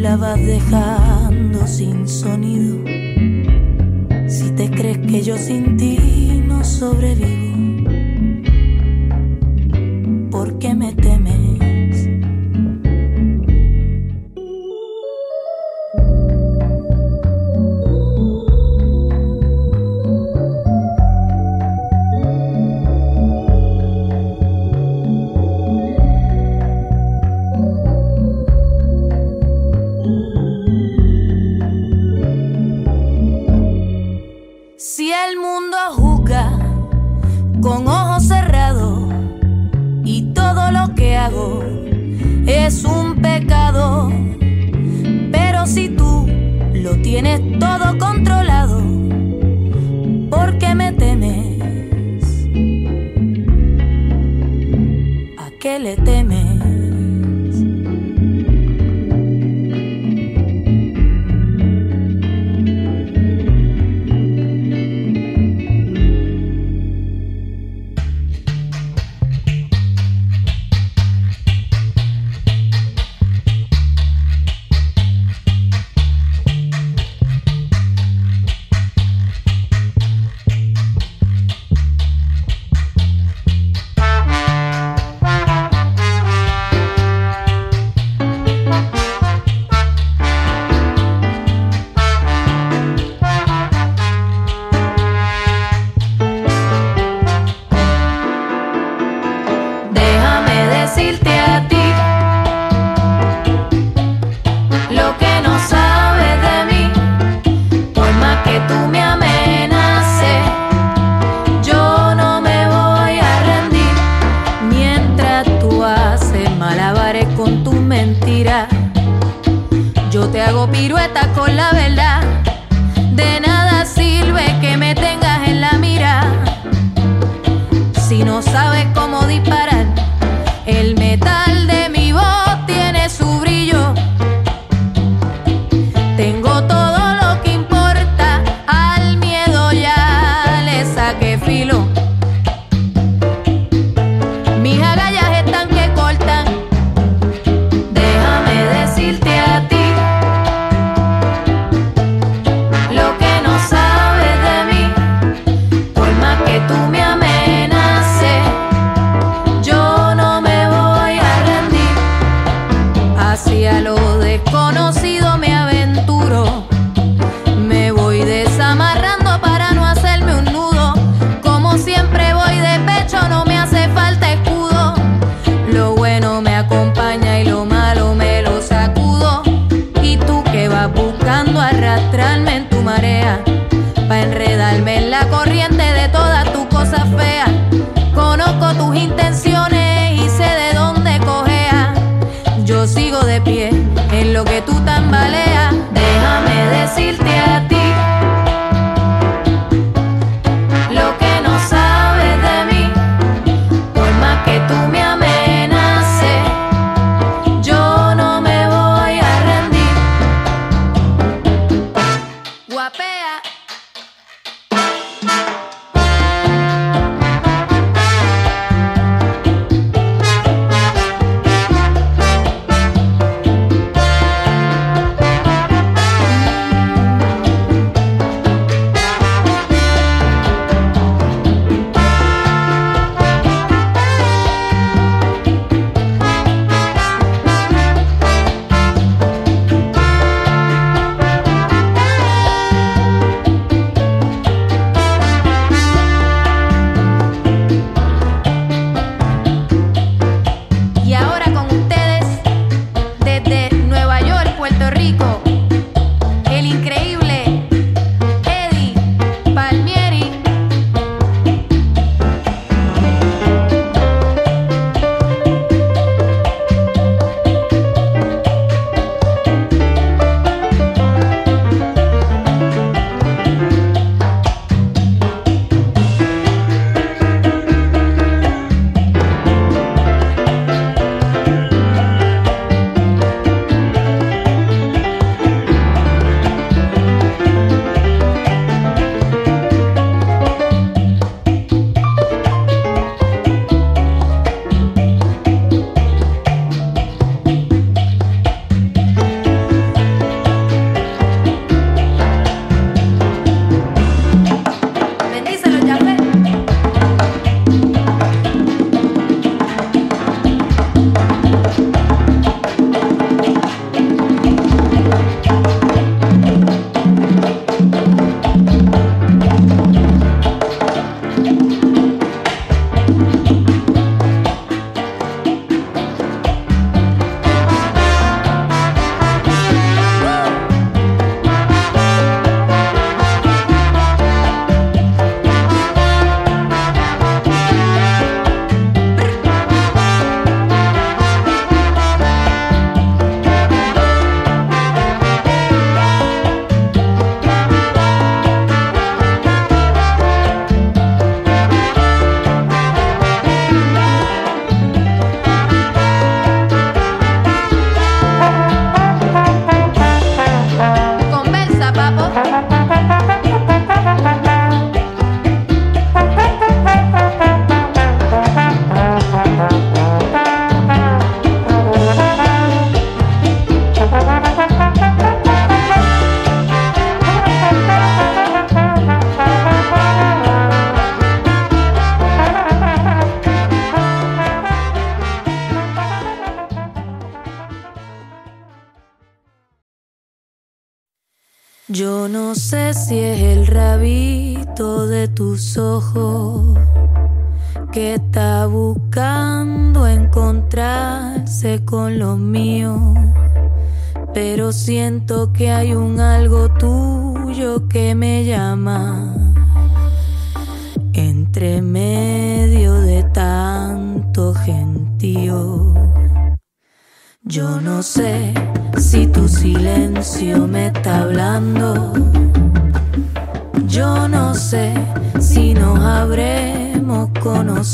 la 0.01 0.15
vas 0.15 0.39
dejando 0.39 1.65
sin 1.65 2.07
sonido. 2.07 2.77
Si 4.27 4.51
te 4.51 4.69
crees 4.69 4.99
que 4.99 5.21
yo 5.21 5.37
sin 5.37 5.77
ti 5.77 6.43
no 6.45 6.63
sobrevivo, 6.63 7.89
¿por 10.29 10.59
qué 10.59 10.75
me 10.75 10.93
temes? 10.93 11.16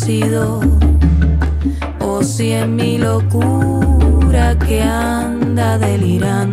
Conocido 0.04 0.60
o 2.02 2.22
si 2.24 2.52
es 2.52 2.68
mi 2.68 2.98
locura 2.98 4.58
que 4.60 4.82
anda 4.82 5.78
delirando 5.78 6.53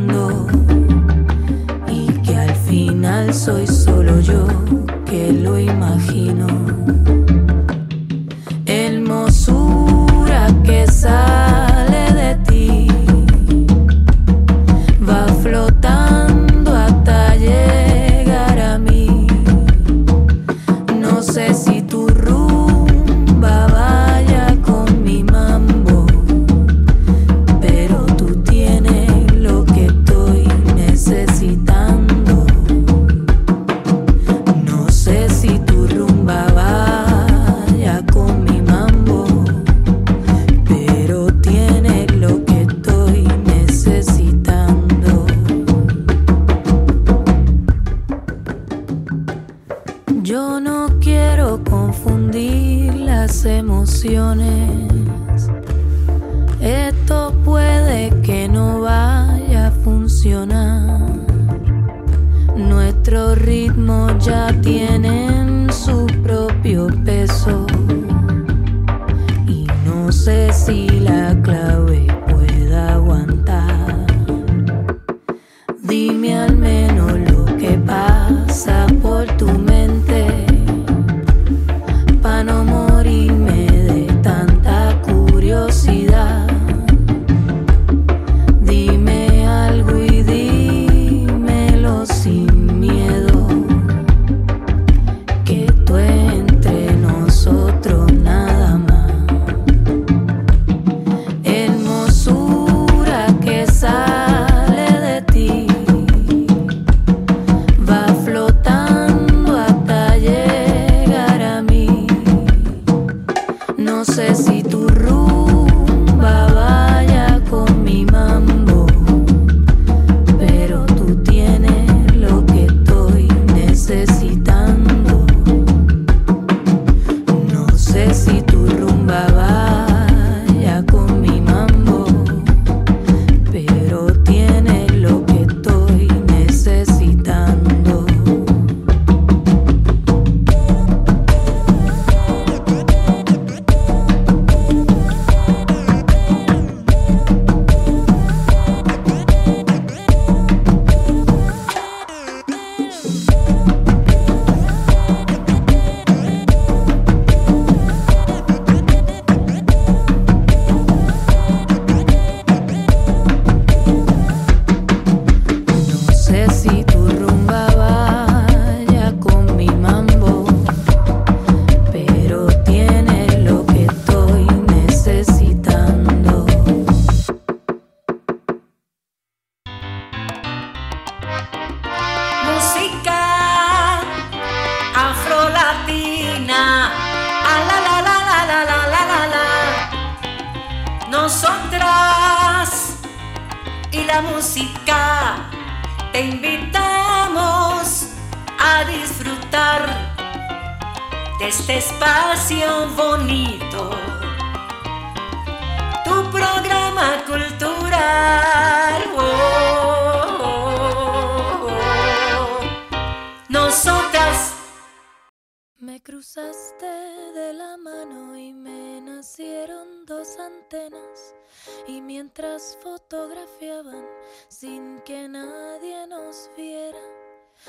mientras 222.61 222.79
fotografiaban 222.83 224.05
sin 224.49 225.01
que 225.03 225.29
nadie 225.29 226.07
nos 226.07 226.51
viera, 226.57 226.99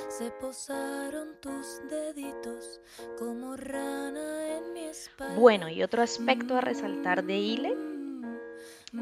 se 0.10 0.32
posaron 0.32 1.39
tus 1.42 1.82
deditos 1.89 2.82
como 3.18 3.56
rana 3.56 4.58
en 4.58 4.74
mi 4.74 4.82
espalda. 4.86 5.36
Bueno, 5.36 5.70
y 5.70 5.84
otro 5.84 6.02
aspecto 6.02 6.58
a 6.58 6.62
resaltar 6.62 7.24
de 7.24 7.38
Ile 7.38 7.76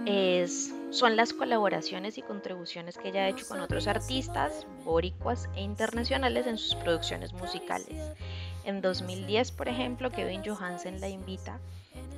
es, 0.05 0.73
son 0.91 1.15
las 1.15 1.33
colaboraciones 1.33 2.17
y 2.17 2.21
contribuciones 2.21 2.97
que 2.97 3.09
ella 3.09 3.23
ha 3.23 3.29
hecho 3.29 3.47
con 3.47 3.59
otros 3.59 3.87
artistas, 3.87 4.67
boricuas 4.83 5.49
e 5.55 5.61
internacionales 5.61 6.45
en 6.45 6.57
sus 6.57 6.75
producciones 6.75 7.33
musicales. 7.33 8.13
En 8.63 8.81
2010, 8.81 9.51
por 9.53 9.67
ejemplo, 9.67 10.11
Kevin 10.11 10.43
Johansen 10.45 11.01
la 11.01 11.09
invita 11.09 11.59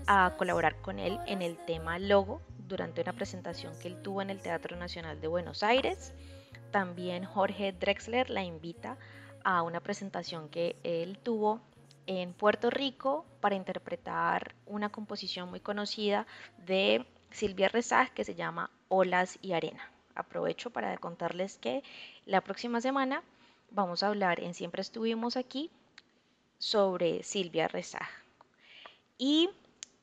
a 0.07 0.33
colaborar 0.37 0.75
con 0.81 0.99
él 0.99 1.17
en 1.27 1.41
el 1.41 1.57
tema 1.65 1.99
Logo 1.99 2.41
durante 2.71 3.01
una 3.01 3.11
presentación 3.11 3.77
que 3.79 3.89
él 3.89 4.01
tuvo 4.01 4.21
en 4.21 4.29
el 4.29 4.39
Teatro 4.39 4.77
Nacional 4.77 5.19
de 5.19 5.27
Buenos 5.27 5.61
Aires. 5.61 6.13
También 6.71 7.25
Jorge 7.25 7.73
Drexler 7.73 8.29
la 8.29 8.43
invita 8.45 8.97
a 9.43 9.61
una 9.61 9.81
presentación 9.81 10.47
que 10.47 10.77
él 10.83 11.19
tuvo 11.19 11.59
en 12.07 12.33
Puerto 12.33 12.69
Rico 12.69 13.25
para 13.41 13.55
interpretar 13.55 14.55
una 14.65 14.89
composición 14.89 15.49
muy 15.49 15.59
conocida 15.59 16.25
de 16.65 17.05
Silvia 17.29 17.67
Rezag 17.67 18.13
que 18.13 18.23
se 18.23 18.35
llama 18.35 18.71
Olas 18.87 19.37
y 19.41 19.51
Arena. 19.51 19.91
Aprovecho 20.15 20.69
para 20.69 20.97
contarles 20.97 21.57
que 21.57 21.83
la 22.25 22.39
próxima 22.39 22.79
semana 22.79 23.21
vamos 23.69 24.01
a 24.01 24.07
hablar 24.07 24.39
en 24.39 24.53
Siempre 24.53 24.81
estuvimos 24.81 25.35
aquí 25.35 25.69
sobre 26.57 27.21
Silvia 27.23 27.67
Rezag. 27.67 28.07
Y 29.17 29.49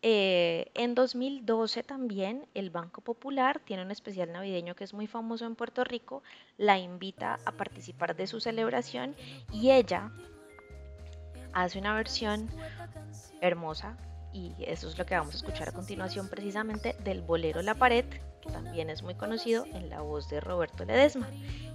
eh, 0.03 0.70
en 0.74 0.94
2012 0.94 1.82
también 1.82 2.46
el 2.55 2.70
Banco 2.70 3.01
Popular 3.01 3.61
tiene 3.64 3.82
un 3.82 3.90
especial 3.90 4.32
navideño 4.32 4.74
que 4.74 4.84
es 4.84 4.94
muy 4.94 5.07
famoso 5.07 5.46
en 5.46 5.57
Puerto 5.57 5.84
Rico, 5.84 6.22
la 6.57 6.78
invita 6.78 7.38
a 7.44 7.53
participar 7.53 8.14
de 8.14 8.26
su 8.26 8.40
celebración 8.40 9.16
y 9.53 9.70
ella 9.70 10.12
hace 11.53 11.78
una 11.78 11.94
versión 11.94 12.49
hermosa 13.40 13.96
y 14.32 14.55
eso 14.61 14.88
es 14.88 14.99
lo 14.99 15.07
que 15.07 15.16
vamos 15.16 15.34
a 15.34 15.38
escuchar 15.38 15.68
a 15.68 15.72
continuación 15.72 16.28
precisamente 16.28 16.94
del 17.03 17.22
bolero 17.22 17.62
La 17.62 17.74
Pared, 17.74 18.05
que 18.40 18.51
también 18.51 18.90
es 18.90 19.03
muy 19.03 19.14
conocido 19.14 19.64
en 19.66 19.88
la 19.90 20.01
voz 20.01 20.28
de 20.28 20.40
Roberto 20.40 20.84
Ledesma. 20.84 21.28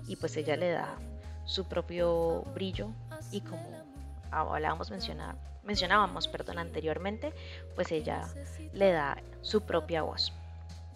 Y 0.08 0.16
pues 0.18 0.38
ella 0.38 0.56
le 0.56 0.70
da 0.70 0.98
su 1.46 1.66
propio 1.66 2.44
brillo 2.54 2.90
y 3.32 3.42
como 3.42 3.84
hablábamos 4.32 4.92
mencionar, 4.92 5.36
mencionábamos 5.64 6.28
perdón, 6.28 6.60
anteriormente, 6.60 7.34
pues 7.76 7.92
ella 7.92 8.28
le 8.74 8.92
da 8.92 9.18
su 9.42 9.62
propia 9.62 10.04
voz. 10.04 10.34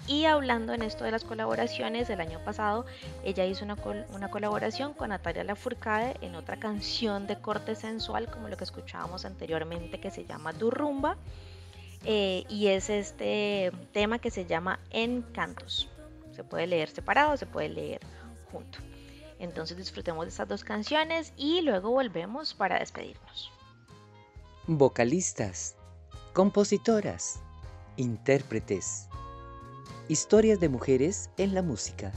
Y 0.07 0.23
hablando 0.23 0.73
en 0.73 0.83
esto 0.83 1.03
de 1.03 1.11
las 1.11 1.25
colaboraciones, 1.25 2.09
el 2.09 2.21
año 2.21 2.39
pasado 2.45 2.85
ella 3.25 3.43
hizo 3.43 3.65
una, 3.65 3.75
colaboración 4.29 4.93
con 4.93 5.09
Natalia 5.09 5.43
Lafourcade 5.43 6.15
en 6.21 6.35
otra 6.35 6.57
canción 6.57 7.27
de 7.27 7.35
corte 7.35 7.75
sensual, 7.75 8.31
como 8.31 8.47
lo 8.47 8.55
que 8.55 8.63
escuchábamos 8.63 9.25
anteriormente, 9.25 9.99
que 9.99 10.09
se 10.09 10.23
llama 10.23 10.53
Durrumba. 10.53 11.17
Eh, 12.05 12.45
y 12.47 12.67
es 12.67 12.89
este 12.89 13.73
tema 13.91 14.19
que 14.19 14.31
se 14.31 14.45
llama 14.45 14.79
Encantos. 14.91 15.89
Se 16.33 16.45
puede 16.45 16.67
leer 16.67 16.89
separado, 16.89 17.35
se 17.35 17.45
puede 17.45 17.67
leer 17.67 17.99
junto. 18.49 18.79
Entonces 19.39 19.75
disfrutemos 19.75 20.23
de 20.25 20.29
estas 20.29 20.47
dos 20.47 20.63
canciones 20.63 21.33
y 21.35 21.61
luego 21.61 21.91
volvemos 21.91 22.53
para 22.53 22.79
despedirnos. 22.79 23.51
Vocalistas, 24.69 25.77
compositoras, 26.33 27.41
intérpretes, 27.95 29.07
historias 30.09 30.59
de 30.59 30.67
mujeres 30.67 31.29
en 31.37 31.53
la 31.53 31.61
música. 31.61 32.11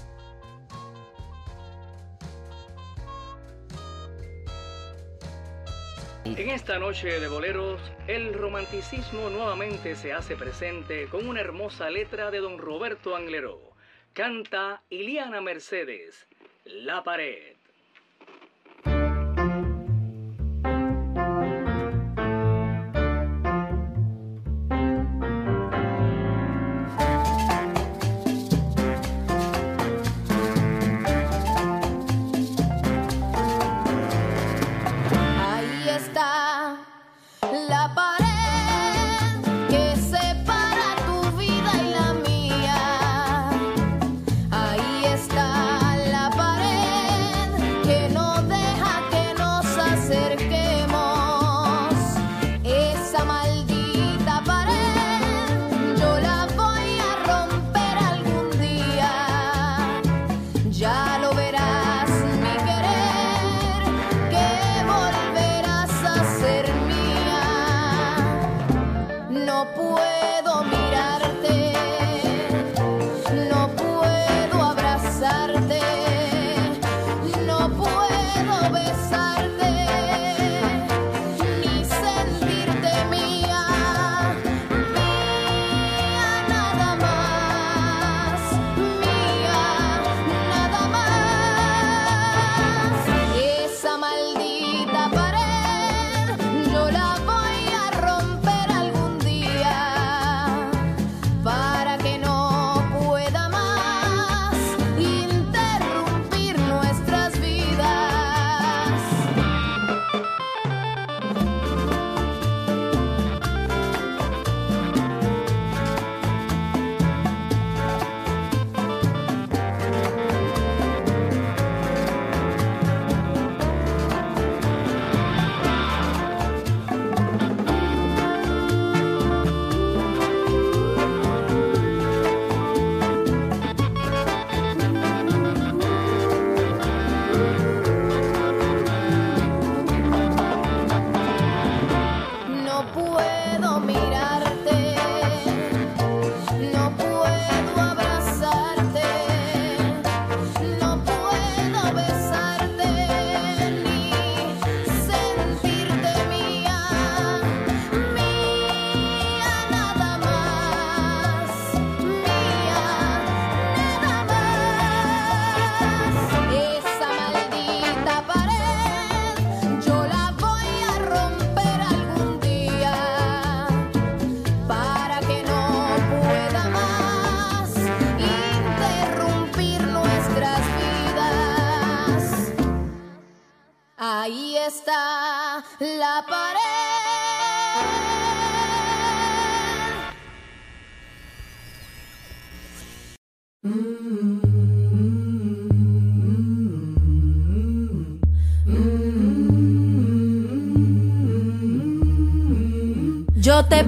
En 6.24 6.51
esta 6.51 6.80
noche 6.80 7.20
de 7.20 7.28
boleros, 7.28 7.80
el 8.09 8.34
romanticismo 8.34 9.30
nuevamente 9.30 9.94
se 9.94 10.12
hace 10.12 10.34
presente 10.34 11.07
con 11.07 11.28
una 11.28 11.40
hermosa 11.40 11.88
letra 11.88 12.32
de 12.32 12.38
don 12.38 12.59
Roberto 12.59 13.14
Angleró. 13.14 13.61
Canta 14.12 14.82
Iliana 14.90 15.40
Mercedes, 15.40 16.26
la 16.64 17.05
pared. 17.05 17.59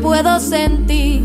Puedo 0.02 0.40
sentir, 0.40 1.22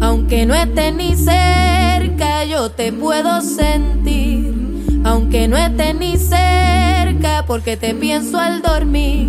aunque 0.00 0.46
no 0.46 0.54
esté 0.54 0.90
ni 0.92 1.14
cerca, 1.14 2.44
yo 2.44 2.70
te 2.70 2.90
puedo 2.90 3.42
sentir, 3.42 5.02
aunque 5.04 5.46
no 5.46 5.58
esté 5.58 5.92
ni 5.92 6.16
cerca, 6.16 7.44
porque 7.46 7.76
te 7.76 7.94
pienso 7.94 8.38
al 8.38 8.62
dormir. 8.62 9.28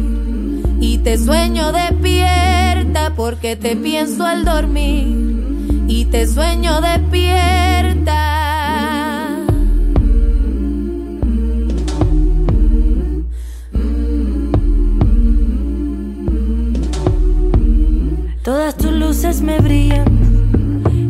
Y 0.79 0.97
te 0.99 1.17
sueño 1.17 1.71
despierta, 1.71 3.13
porque 3.15 3.55
te 3.55 3.75
pienso 3.75 4.25
al 4.25 4.45
dormir. 4.45 5.85
Y 5.87 6.05
te 6.05 6.27
sueño 6.27 6.81
despierta. 6.81 7.72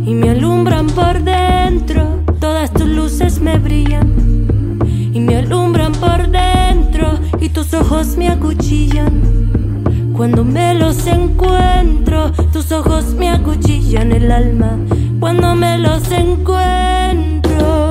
Y 0.05 0.13
me 0.13 0.31
alumbran 0.31 0.87
por 0.87 1.23
dentro. 1.23 2.23
Todas 2.39 2.73
tus 2.73 2.87
luces 2.87 3.39
me 3.39 3.57
brillan 3.57 4.79
y 5.13 5.19
me 5.21 5.37
alumbran 5.37 5.93
por 5.93 6.27
dentro. 6.29 7.19
Y 7.39 7.49
tus 7.49 7.73
ojos 7.73 8.17
me 8.17 8.27
acuchillan. 8.27 10.11
Cuando 10.13 10.43
me 10.43 10.73
los 10.73 11.07
encuentro, 11.07 12.31
tus 12.51 12.71
ojos 12.73 13.13
me 13.13 13.29
acuchillan 13.29 14.11
el 14.11 14.29
alma. 14.29 14.77
Cuando 15.19 15.55
me 15.55 15.77
los 15.77 16.11
encuentro. 16.11 17.89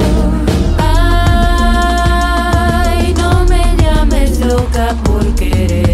Ay, 0.79 1.95
no 3.17 3.47
me 3.47 3.75
llames 3.83 4.39
loca 4.45 4.95
por 5.05 5.25
quererte 5.35 5.92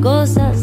cosas 0.00 0.56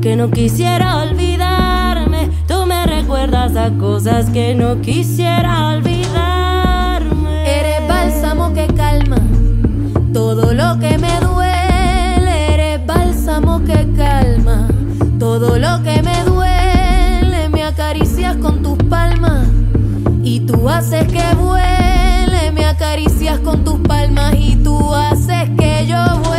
que 0.00 0.16
no 0.16 0.30
quisiera 0.30 0.98
olvidarme. 0.98 2.30
Tú 2.46 2.66
me 2.66 2.86
recuerdas 2.86 3.56
a 3.56 3.70
cosas 3.70 4.30
que 4.30 4.54
no 4.54 4.80
quisiera 4.80 5.68
olvidarme. 5.68 7.58
Eres 7.58 7.88
bálsamo 7.88 8.52
que 8.52 8.66
calma 8.68 9.18
todo 10.12 10.54
lo 10.54 10.78
que 10.78 10.98
me 10.98 11.20
duele. 11.20 12.54
Eres 12.54 12.86
bálsamo 12.86 13.64
que 13.64 13.88
calma 13.96 14.68
todo 15.18 15.58
lo 15.58 15.82
que 15.82 16.02
me 16.02 16.24
duele. 16.24 17.48
Me 17.50 17.64
acaricias 17.64 18.36
con 18.36 18.62
tus 18.62 18.78
palmas 18.84 19.46
y 20.22 20.40
tú 20.40 20.68
haces 20.68 21.06
que 21.08 21.34
vuele. 21.34 22.52
Me 22.52 22.64
acaricias 22.66 23.40
con 23.40 23.64
tus 23.64 23.80
palmas 23.80 24.34
y 24.38 24.56
tú 24.56 24.94
haces 24.94 25.50
que 25.58 25.86
yo 25.86 25.96
vuele. 26.18 26.29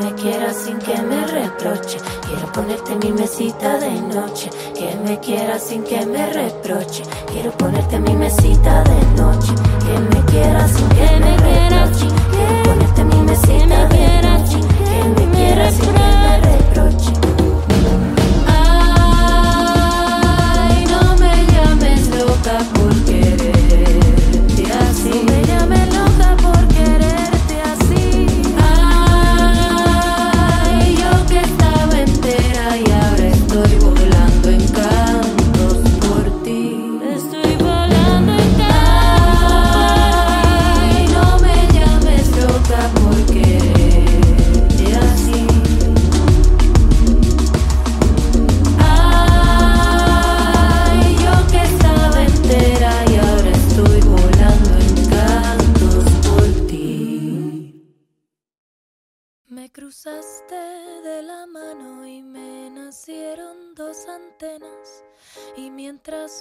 Me 0.00 0.14
quieras 0.14 0.56
sin 0.56 0.78
que 0.78 1.00
me 1.02 1.26
reproche. 1.26 1.98
Quiero 2.26 2.52
ponerte 2.52 2.92
en 2.92 2.98
mi 2.98 3.12
mesita 3.12 3.78
de 3.78 4.00
noche, 4.00 4.50
que 4.74 4.96
me 5.04 5.18
quieras 5.20 5.62
sin 5.62 5.82
que 5.84 6.04
me 6.06 6.26
reproche. 6.32 7.02
Quiero 7.32 7.50
ponerte 7.52 7.96
en 7.96 8.04
mi 8.04 8.14
mesita 8.14 8.82
de 8.84 9.22
noche, 9.22 9.52
que 9.84 10.16
me 10.16 10.24
quieras 10.26 10.70
sin 10.70 10.88
que 10.88 11.20
me 11.20 11.36
reproche. 11.36 12.06
Quiero 12.30 12.62
ponerte 12.64 13.00
en 13.00 13.08
mi 13.08 13.20
mesita 13.22 13.88
de 13.88 14.22
noche, 14.22 14.60
que 14.60 15.08
me 15.08 15.30
quieras 15.36 15.74
sin 15.74 15.95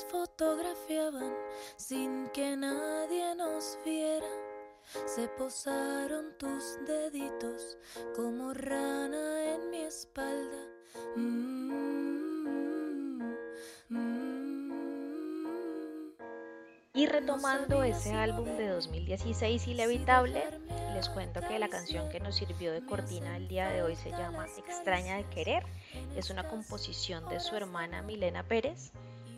fotografiaban 0.09 1.31
sin 1.77 2.27
que 2.29 2.57
nadie 2.57 3.35
nos 3.35 3.77
viera, 3.85 4.25
se 5.05 5.27
posaron 5.27 6.35
tus 6.39 6.79
deditos 6.87 7.77
como 8.15 8.53
rana 8.53 9.53
en 9.53 9.69
mi 9.69 9.81
espalda. 9.81 10.57
Mm, 11.15 11.75
mm. 13.89 14.25
Y 16.95 17.05
retomando 17.05 17.83
ese 17.83 18.13
álbum 18.13 18.57
de 18.57 18.69
2016 18.69 19.67
Inevitable, 19.67 20.43
les 20.95 21.09
cuento 21.09 21.41
que 21.41 21.59
la 21.59 21.67
canción 21.67 22.09
que 22.09 22.19
nos 22.19 22.35
sirvió 22.35 22.71
de 22.71 22.83
cortina 22.83 23.37
el 23.37 23.47
día 23.47 23.69
de 23.69 23.83
hoy 23.83 23.95
se 23.95 24.09
llama 24.09 24.47
Extraña 24.57 25.17
de 25.17 25.25
Querer. 25.25 25.63
Es 26.15 26.31
una 26.31 26.47
composición 26.47 27.27
de 27.29 27.39
su 27.39 27.55
hermana 27.55 28.01
Milena 28.01 28.43
Pérez 28.43 28.91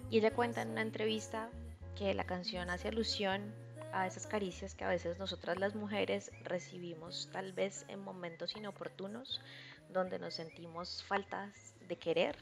y 0.09 0.17
ella 0.17 0.33
cuenta 0.33 0.61
en 0.61 0.69
una 0.69 0.81
entrevista 0.81 1.49
que 1.95 2.13
la 2.13 2.25
canción 2.25 2.69
hace 2.69 2.87
alusión 2.89 3.53
a 3.91 4.07
esas 4.07 4.27
caricias 4.27 4.75
que 4.75 4.83
a 4.83 4.89
veces 4.89 5.17
nosotras 5.17 5.57
las 5.57 5.75
mujeres 5.75 6.31
recibimos 6.43 7.29
tal 7.31 7.53
vez 7.53 7.85
en 7.87 7.99
momentos 7.99 8.55
inoportunos 8.55 9.41
donde 9.89 10.19
nos 10.19 10.35
sentimos 10.35 11.03
faltas 11.03 11.75
de 11.87 11.97
querer 11.97 12.37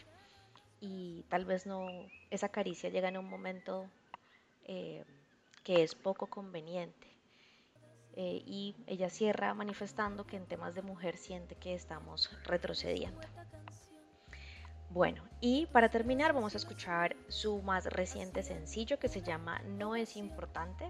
y 0.82 1.24
tal 1.30 1.46
vez 1.46 1.66
no 1.66 1.88
esa 2.30 2.50
caricia 2.50 2.90
llega 2.90 3.10
en 3.10 3.18
un 3.18 3.30
momento 3.30 3.90
eh, 4.66 5.04
que 5.64 5.84
es 5.84 5.96
poco 5.96 6.28
conveniente. 6.28 7.08
Eh, 8.18 8.44
y 8.46 8.76
ella 8.88 9.10
cierra 9.10 9.54
manifestando 9.54 10.26
que 10.26 10.38
en 10.38 10.46
temas 10.46 10.74
de 10.74 10.82
mujer 10.82 11.18
siente 11.18 11.56
que 11.56 11.74
estamos 11.74 12.30
retrocediendo. 12.46 13.20
Bueno, 14.96 15.24
y 15.42 15.66
para 15.66 15.90
terminar 15.90 16.32
vamos 16.32 16.54
a 16.54 16.58
escuchar 16.58 17.18
su 17.28 17.62
más 17.62 17.86
reciente 17.88 18.44
sencillo 18.44 18.98
que 18.98 19.10
se 19.10 19.22
llama 19.22 19.62
No 19.68 19.98
es 19.98 20.16
importante. 20.16 20.90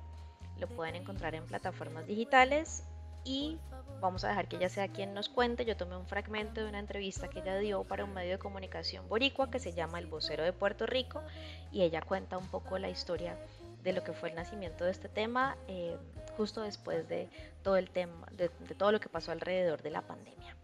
Lo 0.60 0.68
pueden 0.68 0.94
encontrar 0.94 1.34
en 1.34 1.48
plataformas 1.48 2.06
digitales 2.06 2.84
y 3.24 3.58
vamos 4.02 4.24
a 4.24 4.28
dejar 4.28 4.48
que 4.48 4.58
ella 4.58 4.70
sea 4.70 4.90
quien 4.90 5.16
nos 5.16 5.28
cuente. 5.28 5.66
Yo 5.66 5.76
tomé 5.76 5.98
un 5.98 6.06
fragmento 6.06 6.62
de 6.62 6.70
una 6.70 6.78
entrevista 6.78 7.30
que 7.30 7.40
ella 7.40 7.58
dio 7.58 7.84
para 7.84 8.04
un 8.04 8.14
medio 8.14 8.34
de 8.34 8.38
comunicación 8.38 9.10
boricua 9.10 9.50
que 9.50 9.58
se 9.58 9.74
llama 9.74 9.98
El 9.98 10.06
Vocero 10.06 10.44
de 10.44 10.54
Puerto 10.54 10.86
Rico 10.86 11.24
y 11.72 11.82
ella 11.82 12.04
cuenta 12.04 12.38
un 12.38 12.48
poco 12.48 12.78
la 12.78 12.90
historia 12.90 13.40
de 13.82 13.92
lo 13.92 14.04
que 14.04 14.14
fue 14.14 14.30
el 14.30 14.36
nacimiento 14.36 14.86
de 14.86 14.92
este 14.92 15.10
tema 15.10 15.58
eh, 15.68 15.98
justo 16.38 16.62
después 16.62 17.10
de 17.10 17.28
todo 17.64 17.76
el 17.76 17.90
tema, 17.90 18.28
de, 18.34 18.50
todo 18.78 18.92
lo 18.92 19.00
que 19.00 19.10
pasó 19.10 19.32
alrededor 19.32 19.82
de 19.82 19.90
la 19.90 20.04
pandemia. 20.04 20.56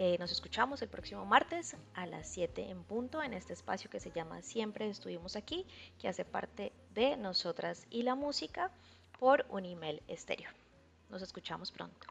Eh, 0.00 0.16
nos 0.20 0.30
escuchamos 0.30 0.80
el 0.80 0.88
próximo 0.88 1.26
martes 1.26 1.76
a 1.94 2.06
las 2.06 2.28
7 2.28 2.70
en 2.70 2.84
punto 2.84 3.20
en 3.20 3.34
este 3.34 3.52
espacio 3.52 3.90
que 3.90 3.98
se 3.98 4.12
llama 4.12 4.42
Siempre 4.42 4.88
estuvimos 4.88 5.34
aquí, 5.34 5.66
que 5.98 6.06
hace 6.06 6.24
parte 6.24 6.72
de 6.94 7.16
Nosotras 7.16 7.84
y 7.90 8.04
la 8.04 8.14
Música 8.14 8.70
por 9.18 9.44
un 9.48 9.64
email 9.64 10.00
estéreo. 10.06 10.50
Nos 11.10 11.20
escuchamos 11.22 11.72
pronto. 11.72 12.06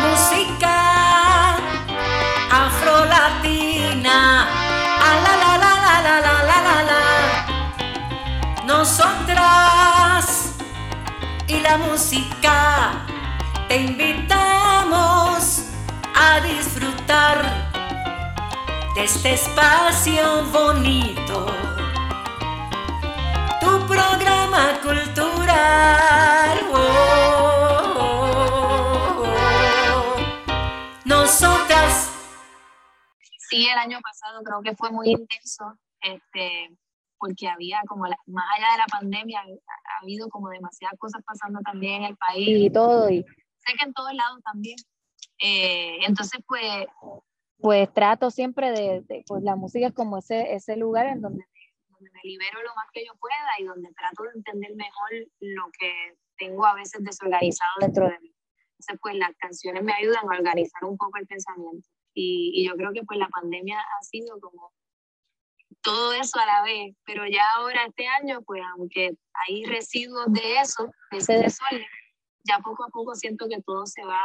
Música 0.00 1.54
afrolatina. 2.50 4.18
La, 4.98 5.14
la, 5.22 5.36
la, 5.36 5.56
la, 5.56 6.02
la, 6.02 6.20
la, 6.20 6.42
la, 6.42 6.58
la, 6.66 6.82
la. 6.82 7.00
Nosotras 8.66 9.93
y 11.54 11.60
la 11.60 11.78
música 11.78 13.06
te 13.68 13.76
invitamos 13.76 15.64
a 16.14 16.40
disfrutar 16.40 17.70
de 18.94 19.04
este 19.04 19.34
espacio 19.34 20.44
bonito 20.52 21.46
programa 23.86 24.80
cultural. 24.82 26.58
Oh, 26.72 27.94
oh, 27.96 29.22
oh, 29.24 30.16
Nosotras. 31.04 32.10
Sí, 33.48 33.68
el 33.68 33.78
año 33.78 34.00
pasado 34.00 34.42
creo 34.42 34.62
que 34.62 34.74
fue 34.74 34.90
muy 34.90 35.10
intenso, 35.10 35.78
este, 36.00 36.70
porque 37.24 37.48
había 37.48 37.80
como, 37.88 38.02
más 38.26 38.44
allá 38.58 38.72
de 38.72 38.78
la 38.78 38.86
pandemia, 38.90 39.40
ha, 39.40 40.02
habido 40.02 40.28
como 40.28 40.50
demasiadas 40.50 40.98
cosas 40.98 41.22
pasando 41.24 41.58
también 41.60 42.02
en 42.02 42.10
el 42.10 42.16
país 42.18 42.66
y 42.66 42.70
todo, 42.70 43.08
y 43.08 43.22
sé 43.22 43.72
que 43.78 43.86
en 43.86 43.94
todos 43.94 44.12
lados 44.12 44.42
también. 44.44 44.76
Eh, 45.38 46.04
entonces, 46.06 46.42
pues, 46.46 46.86
pues 47.56 47.90
trato 47.94 48.30
siempre 48.30 48.72
de, 48.72 49.00
de, 49.08 49.24
pues 49.26 49.42
la 49.42 49.56
música 49.56 49.86
es 49.86 49.94
como 49.94 50.18
ese, 50.18 50.52
ese 50.52 50.76
lugar 50.76 51.06
en 51.06 51.22
donde 51.22 51.44
me 51.98 52.20
libero 52.24 52.62
lo 52.62 52.74
más 52.74 52.88
que 52.92 53.06
yo 53.06 53.12
pueda 53.18 53.50
y 53.58 53.64
donde 53.64 53.88
trato 53.94 54.24
de 54.24 54.32
entender 54.34 54.76
mejor 54.76 55.10
lo 55.40 55.64
que 55.78 56.18
tengo 56.36 56.66
a 56.66 56.74
veces 56.74 57.02
desorganizado 57.02 57.72
dentro 57.80 58.04
de 58.06 58.20
mí. 58.20 58.34
Entonces, 58.72 58.98
pues 59.00 59.14
las 59.16 59.34
canciones 59.38 59.82
me 59.82 59.94
ayudan 59.94 60.24
a 60.24 60.36
organizar 60.36 60.84
un 60.84 60.98
poco 60.98 61.16
el 61.16 61.26
pensamiento. 61.26 61.88
Y, 62.12 62.52
y 62.54 62.68
yo 62.68 62.76
creo 62.76 62.92
que 62.92 63.02
pues 63.02 63.18
la 63.18 63.28
pandemia 63.28 63.80
ha 63.80 64.02
sido 64.02 64.38
como 64.40 64.72
todo 65.82 66.12
eso 66.12 66.38
a 66.38 66.46
la 66.46 66.62
vez, 66.62 66.94
pero 67.04 67.26
ya 67.26 67.44
ahora 67.56 67.86
este 67.86 68.06
año, 68.06 68.42
pues 68.42 68.62
aunque 68.76 69.16
hay 69.46 69.64
residuos 69.64 70.26
de 70.32 70.60
eso, 70.60 70.90
de 71.10 71.18
ese 71.18 71.34
desorden, 71.34 71.86
ya 72.44 72.58
poco 72.58 72.84
a 72.84 72.88
poco 72.88 73.14
siento 73.14 73.48
que 73.48 73.62
todo 73.62 73.86
se 73.86 74.04
va 74.04 74.20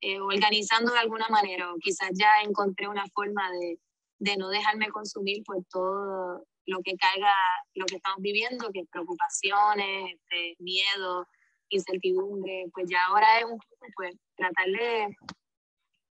eh, 0.00 0.20
organizando 0.20 0.92
de 0.92 0.98
alguna 0.98 1.28
manera, 1.28 1.72
o 1.72 1.76
quizás 1.78 2.10
ya 2.14 2.42
encontré 2.42 2.88
una 2.88 3.06
forma 3.14 3.50
de, 3.50 3.78
de 4.18 4.36
no 4.36 4.48
dejarme 4.48 4.88
consumir 4.88 5.42
por 5.44 5.64
todo 5.70 6.44
lo 6.66 6.80
que 6.82 6.96
caiga, 6.96 7.34
lo 7.74 7.86
que 7.86 7.96
estamos 7.96 8.20
viviendo, 8.20 8.70
que 8.72 8.84
preocupaciones, 8.90 10.14
este, 10.14 10.56
miedo, 10.58 11.26
incertidumbre, 11.68 12.66
pues 12.72 12.88
ya 12.88 13.04
ahora 13.06 13.38
es 13.38 13.44
un 13.44 13.58
poco 13.58 13.86
pues 13.94 14.14
tratar 14.36 14.66
de, 14.66 15.16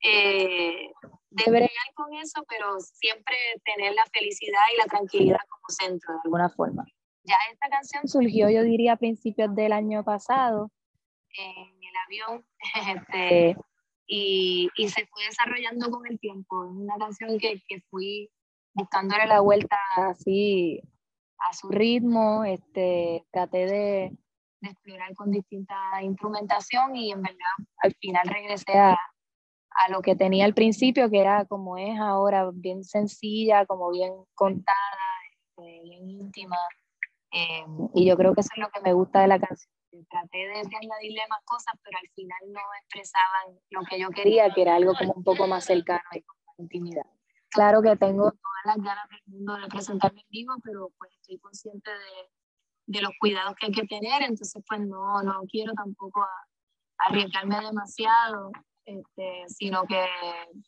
eh, 0.03 0.93
de 1.31 1.51
bregar 1.51 1.93
con 1.95 2.15
eso, 2.15 2.45
pero 2.49 2.81
siempre 2.81 3.37
tener 3.65 3.95
la 3.95 4.05
felicidad 4.13 4.61
y 4.73 4.79
la 4.79 4.85
tranquilidad 4.85 5.41
como 5.49 5.65
centro 5.69 6.15
de 6.15 6.21
alguna 6.25 6.49
forma. 6.49 6.85
Ya 7.25 7.37
esta 7.53 7.69
canción 7.69 8.09
surgió, 8.09 8.49
yo 8.49 8.63
diría, 8.63 8.95
a 8.95 8.97
principios 8.97 9.55
del 9.55 9.73
año 9.73 10.03
pasado, 10.05 10.71
en 11.37 11.83
el 11.83 11.97
avión, 12.07 12.47
este, 13.07 13.57
y, 14.07 14.71
y, 14.77 14.89
se 14.89 15.07
fue 15.07 15.25
desarrollando 15.25 15.91
con 15.91 16.07
el 16.07 16.19
tiempo. 16.19 16.65
Es 16.65 16.71
una 16.71 16.97
canción 16.97 17.39
que, 17.39 17.63
que 17.69 17.83
fui 17.91 18.31
buscándole 18.73 19.27
la 19.27 19.41
vuelta 19.41 19.77
así 19.97 20.81
a 21.39 21.53
su 21.53 21.69
ritmo, 21.69 22.45
este, 22.45 23.27
traté 23.31 23.67
de, 23.67 24.17
de 24.61 24.71
explorar 24.71 25.15
con 25.15 25.31
distinta 25.31 25.75
instrumentación 26.03 26.97
y 26.97 27.13
en 27.13 27.23
verdad 27.23 27.67
al 27.83 27.95
final 27.95 28.27
regresé 28.29 28.79
a, 28.79 28.99
a 29.79 29.91
lo 29.91 30.03
que 30.03 30.17
tenía 30.17 30.45
al 30.45 30.55
principio, 30.55 31.09
que 31.09 31.21
era 31.21 31.45
como 31.45 31.77
es 31.77 31.99
ahora, 32.01 32.51
bien 32.53 32.83
sencilla, 32.83 33.65
como 33.67 33.91
bien 33.91 34.13
contada, 34.35 34.77
este, 35.33 35.81
bien 35.85 36.11
íntima. 36.11 36.57
Eh, 37.31 37.65
y 37.95 38.07
yo 38.07 38.17
creo 38.17 38.35
que 38.35 38.41
eso 38.41 38.51
es 38.57 38.61
lo 38.61 38.71
que 38.71 38.81
me 38.81 38.93
gusta 38.93 39.21
de 39.21 39.29
la 39.29 39.39
canción. 39.39 39.73
Traté 40.11 40.39
de, 40.39 40.55
añadirle 40.55 41.23
más 41.29 41.43
cosas, 41.45 41.75
pero 41.83 41.99
al 41.99 42.09
final 42.11 42.39
no 42.49 42.61
expresaban 42.81 43.59
lo 43.71 43.81
que 43.89 44.01
yo 44.01 44.11
quería, 44.11 44.53
que 44.53 44.63
era 44.63 44.77
algo 44.77 44.95
como 44.99 45.13
un 45.15 45.25
poco 45.25 45.47
más 45.47 45.65
cercano 45.65 46.03
y 46.13 46.23
con 46.23 46.37
más 46.47 46.59
intimidad. 46.59 47.07
Claro 47.51 47.81
que 47.81 47.97
tengo 47.97 48.31
todas 48.31 48.65
las 48.65 48.77
ganas 48.77 49.09
del 49.09 49.23
mundo 49.27 49.57
de 49.57 49.69
presentarme 49.69 50.21
en 50.21 50.29
vivo, 50.29 50.55
pero 50.63 50.91
pues 50.99 51.13
estoy 51.13 51.39
consciente 51.39 51.91
de, 51.91 52.31
de 52.87 53.03
los 53.03 53.13
cuidados 53.19 53.55
que 53.57 53.67
hay 53.67 53.73
que 53.73 53.87
tener, 53.87 54.23
entonces 54.23 54.63
pues 54.67 54.81
no, 54.81 55.23
no 55.23 55.43
quiero 55.51 55.73
tampoco 55.73 56.27
arriesgarme 56.99 57.61
demasiado, 57.61 58.53
este, 58.89 59.45
sino 59.49 59.85
que 59.85 60.03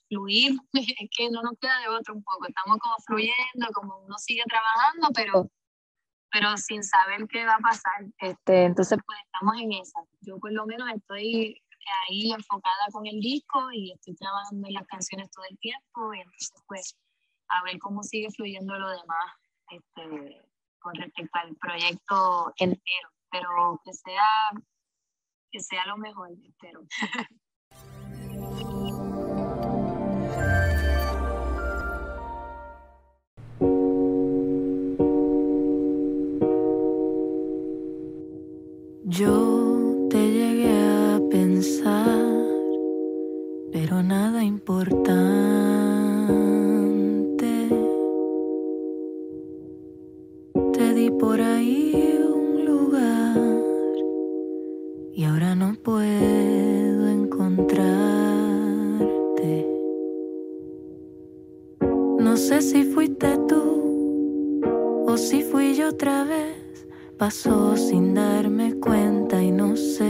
fluir, 0.08 0.52
es 0.74 1.08
que 1.16 1.30
no 1.30 1.42
nos 1.42 1.58
queda 1.58 1.80
de 1.80 1.88
otro 1.88 2.14
un 2.14 2.22
poco, 2.22 2.46
estamos 2.46 2.78
como 2.78 2.94
fluyendo, 3.06 3.72
como 3.72 3.98
uno 4.00 4.18
sigue 4.18 4.42
trabajando, 4.46 5.08
pero, 5.14 5.50
pero 6.30 6.56
sin 6.58 6.84
saber 6.84 7.26
qué 7.28 7.46
va 7.46 7.54
a 7.54 7.58
pasar, 7.58 8.04
este, 8.18 8.64
entonces 8.64 8.98
pues 9.06 9.18
estamos 9.24 9.54
en 9.60 9.72
esa, 9.72 10.00
yo 10.20 10.38
por 10.38 10.52
lo 10.52 10.66
menos 10.66 10.88
estoy 10.94 11.62
ahí 12.08 12.30
enfocada 12.30 12.86
con 12.92 13.06
el 13.06 13.20
disco 13.20 13.72
y 13.72 13.92
estoy 13.92 14.14
trabajando 14.14 14.68
en 14.68 14.74
las 14.74 14.86
canciones 14.86 15.30
todo 15.30 15.46
el 15.48 15.58
tiempo 15.58 16.12
y 16.12 16.20
entonces 16.20 16.62
pues 16.66 16.96
a 17.48 17.64
ver 17.64 17.78
cómo 17.78 18.02
sigue 18.02 18.30
fluyendo 18.30 18.78
lo 18.78 18.90
demás 18.90 19.32
este, 19.70 20.42
con 20.78 20.94
respecto 20.94 21.38
al 21.38 21.56
proyecto 21.56 22.52
entero, 22.58 23.08
pero 23.30 23.80
que 23.82 23.92
sea, 23.94 24.50
que 25.50 25.60
sea 25.60 25.86
lo 25.86 25.96
mejor, 25.96 26.30
espero. 26.44 26.82
Yo 39.10 40.06
te 40.08 40.18
llegué 40.18 40.72
a 40.72 41.20
pensar, 41.30 42.18
pero 43.72 44.02
nada 44.02 44.42
importa. 44.42 45.60
por 51.20 51.40
ahí 51.40 52.18
un 52.32 52.64
lugar 52.64 53.36
y 55.12 55.24
ahora 55.24 55.54
no 55.54 55.74
puedo 55.82 57.08
encontrarte. 57.08 57.90
No 62.18 62.36
sé 62.38 62.62
si 62.62 62.84
fuiste 62.84 63.36
tú 63.48 65.04
o 65.06 65.16
si 65.18 65.42
fui 65.42 65.74
yo 65.74 65.88
otra 65.90 66.24
vez. 66.24 66.39
Pasó 67.20 67.76
sin 67.76 68.14
darme 68.14 68.72
cuenta 68.80 69.42
y 69.42 69.52
no 69.52 69.76
sé 69.76 70.09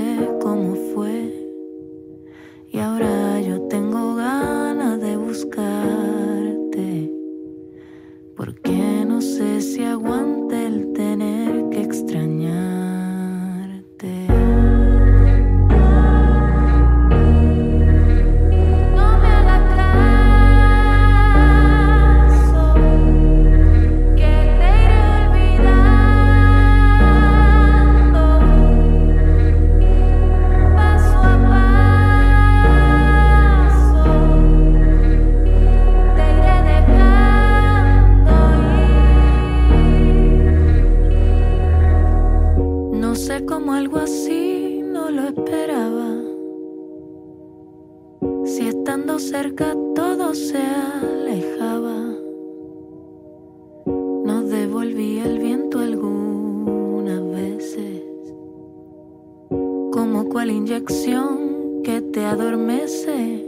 adormece. 62.26 63.44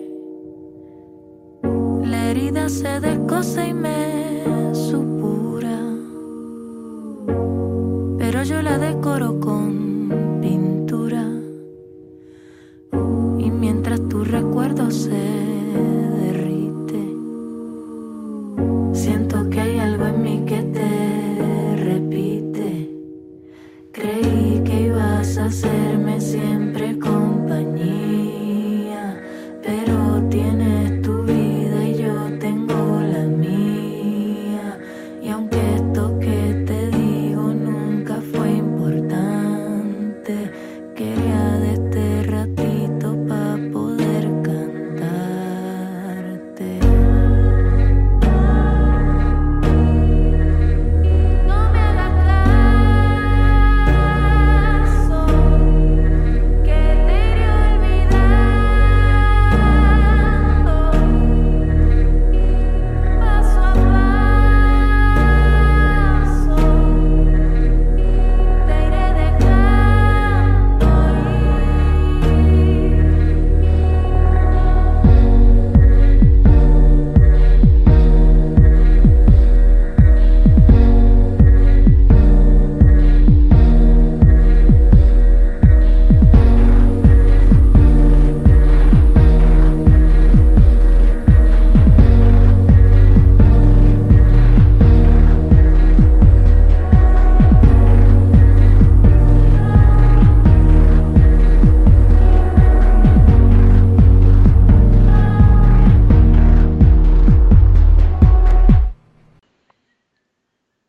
La 2.05 2.31
herida 2.31 2.69
se 2.69 3.01
descosa 3.01 3.67
y 3.67 3.75
me 3.75 4.75
supura, 4.75 5.79
pero 8.19 8.43
yo 8.43 8.63
la 8.63 8.79
decoro 8.79 9.41
con 9.41 10.41
pintura. 10.41 11.25
Y 13.39 13.51
mientras 13.51 14.01
tu 14.09 14.25
recuerdo 14.25 14.91
se 14.91 15.52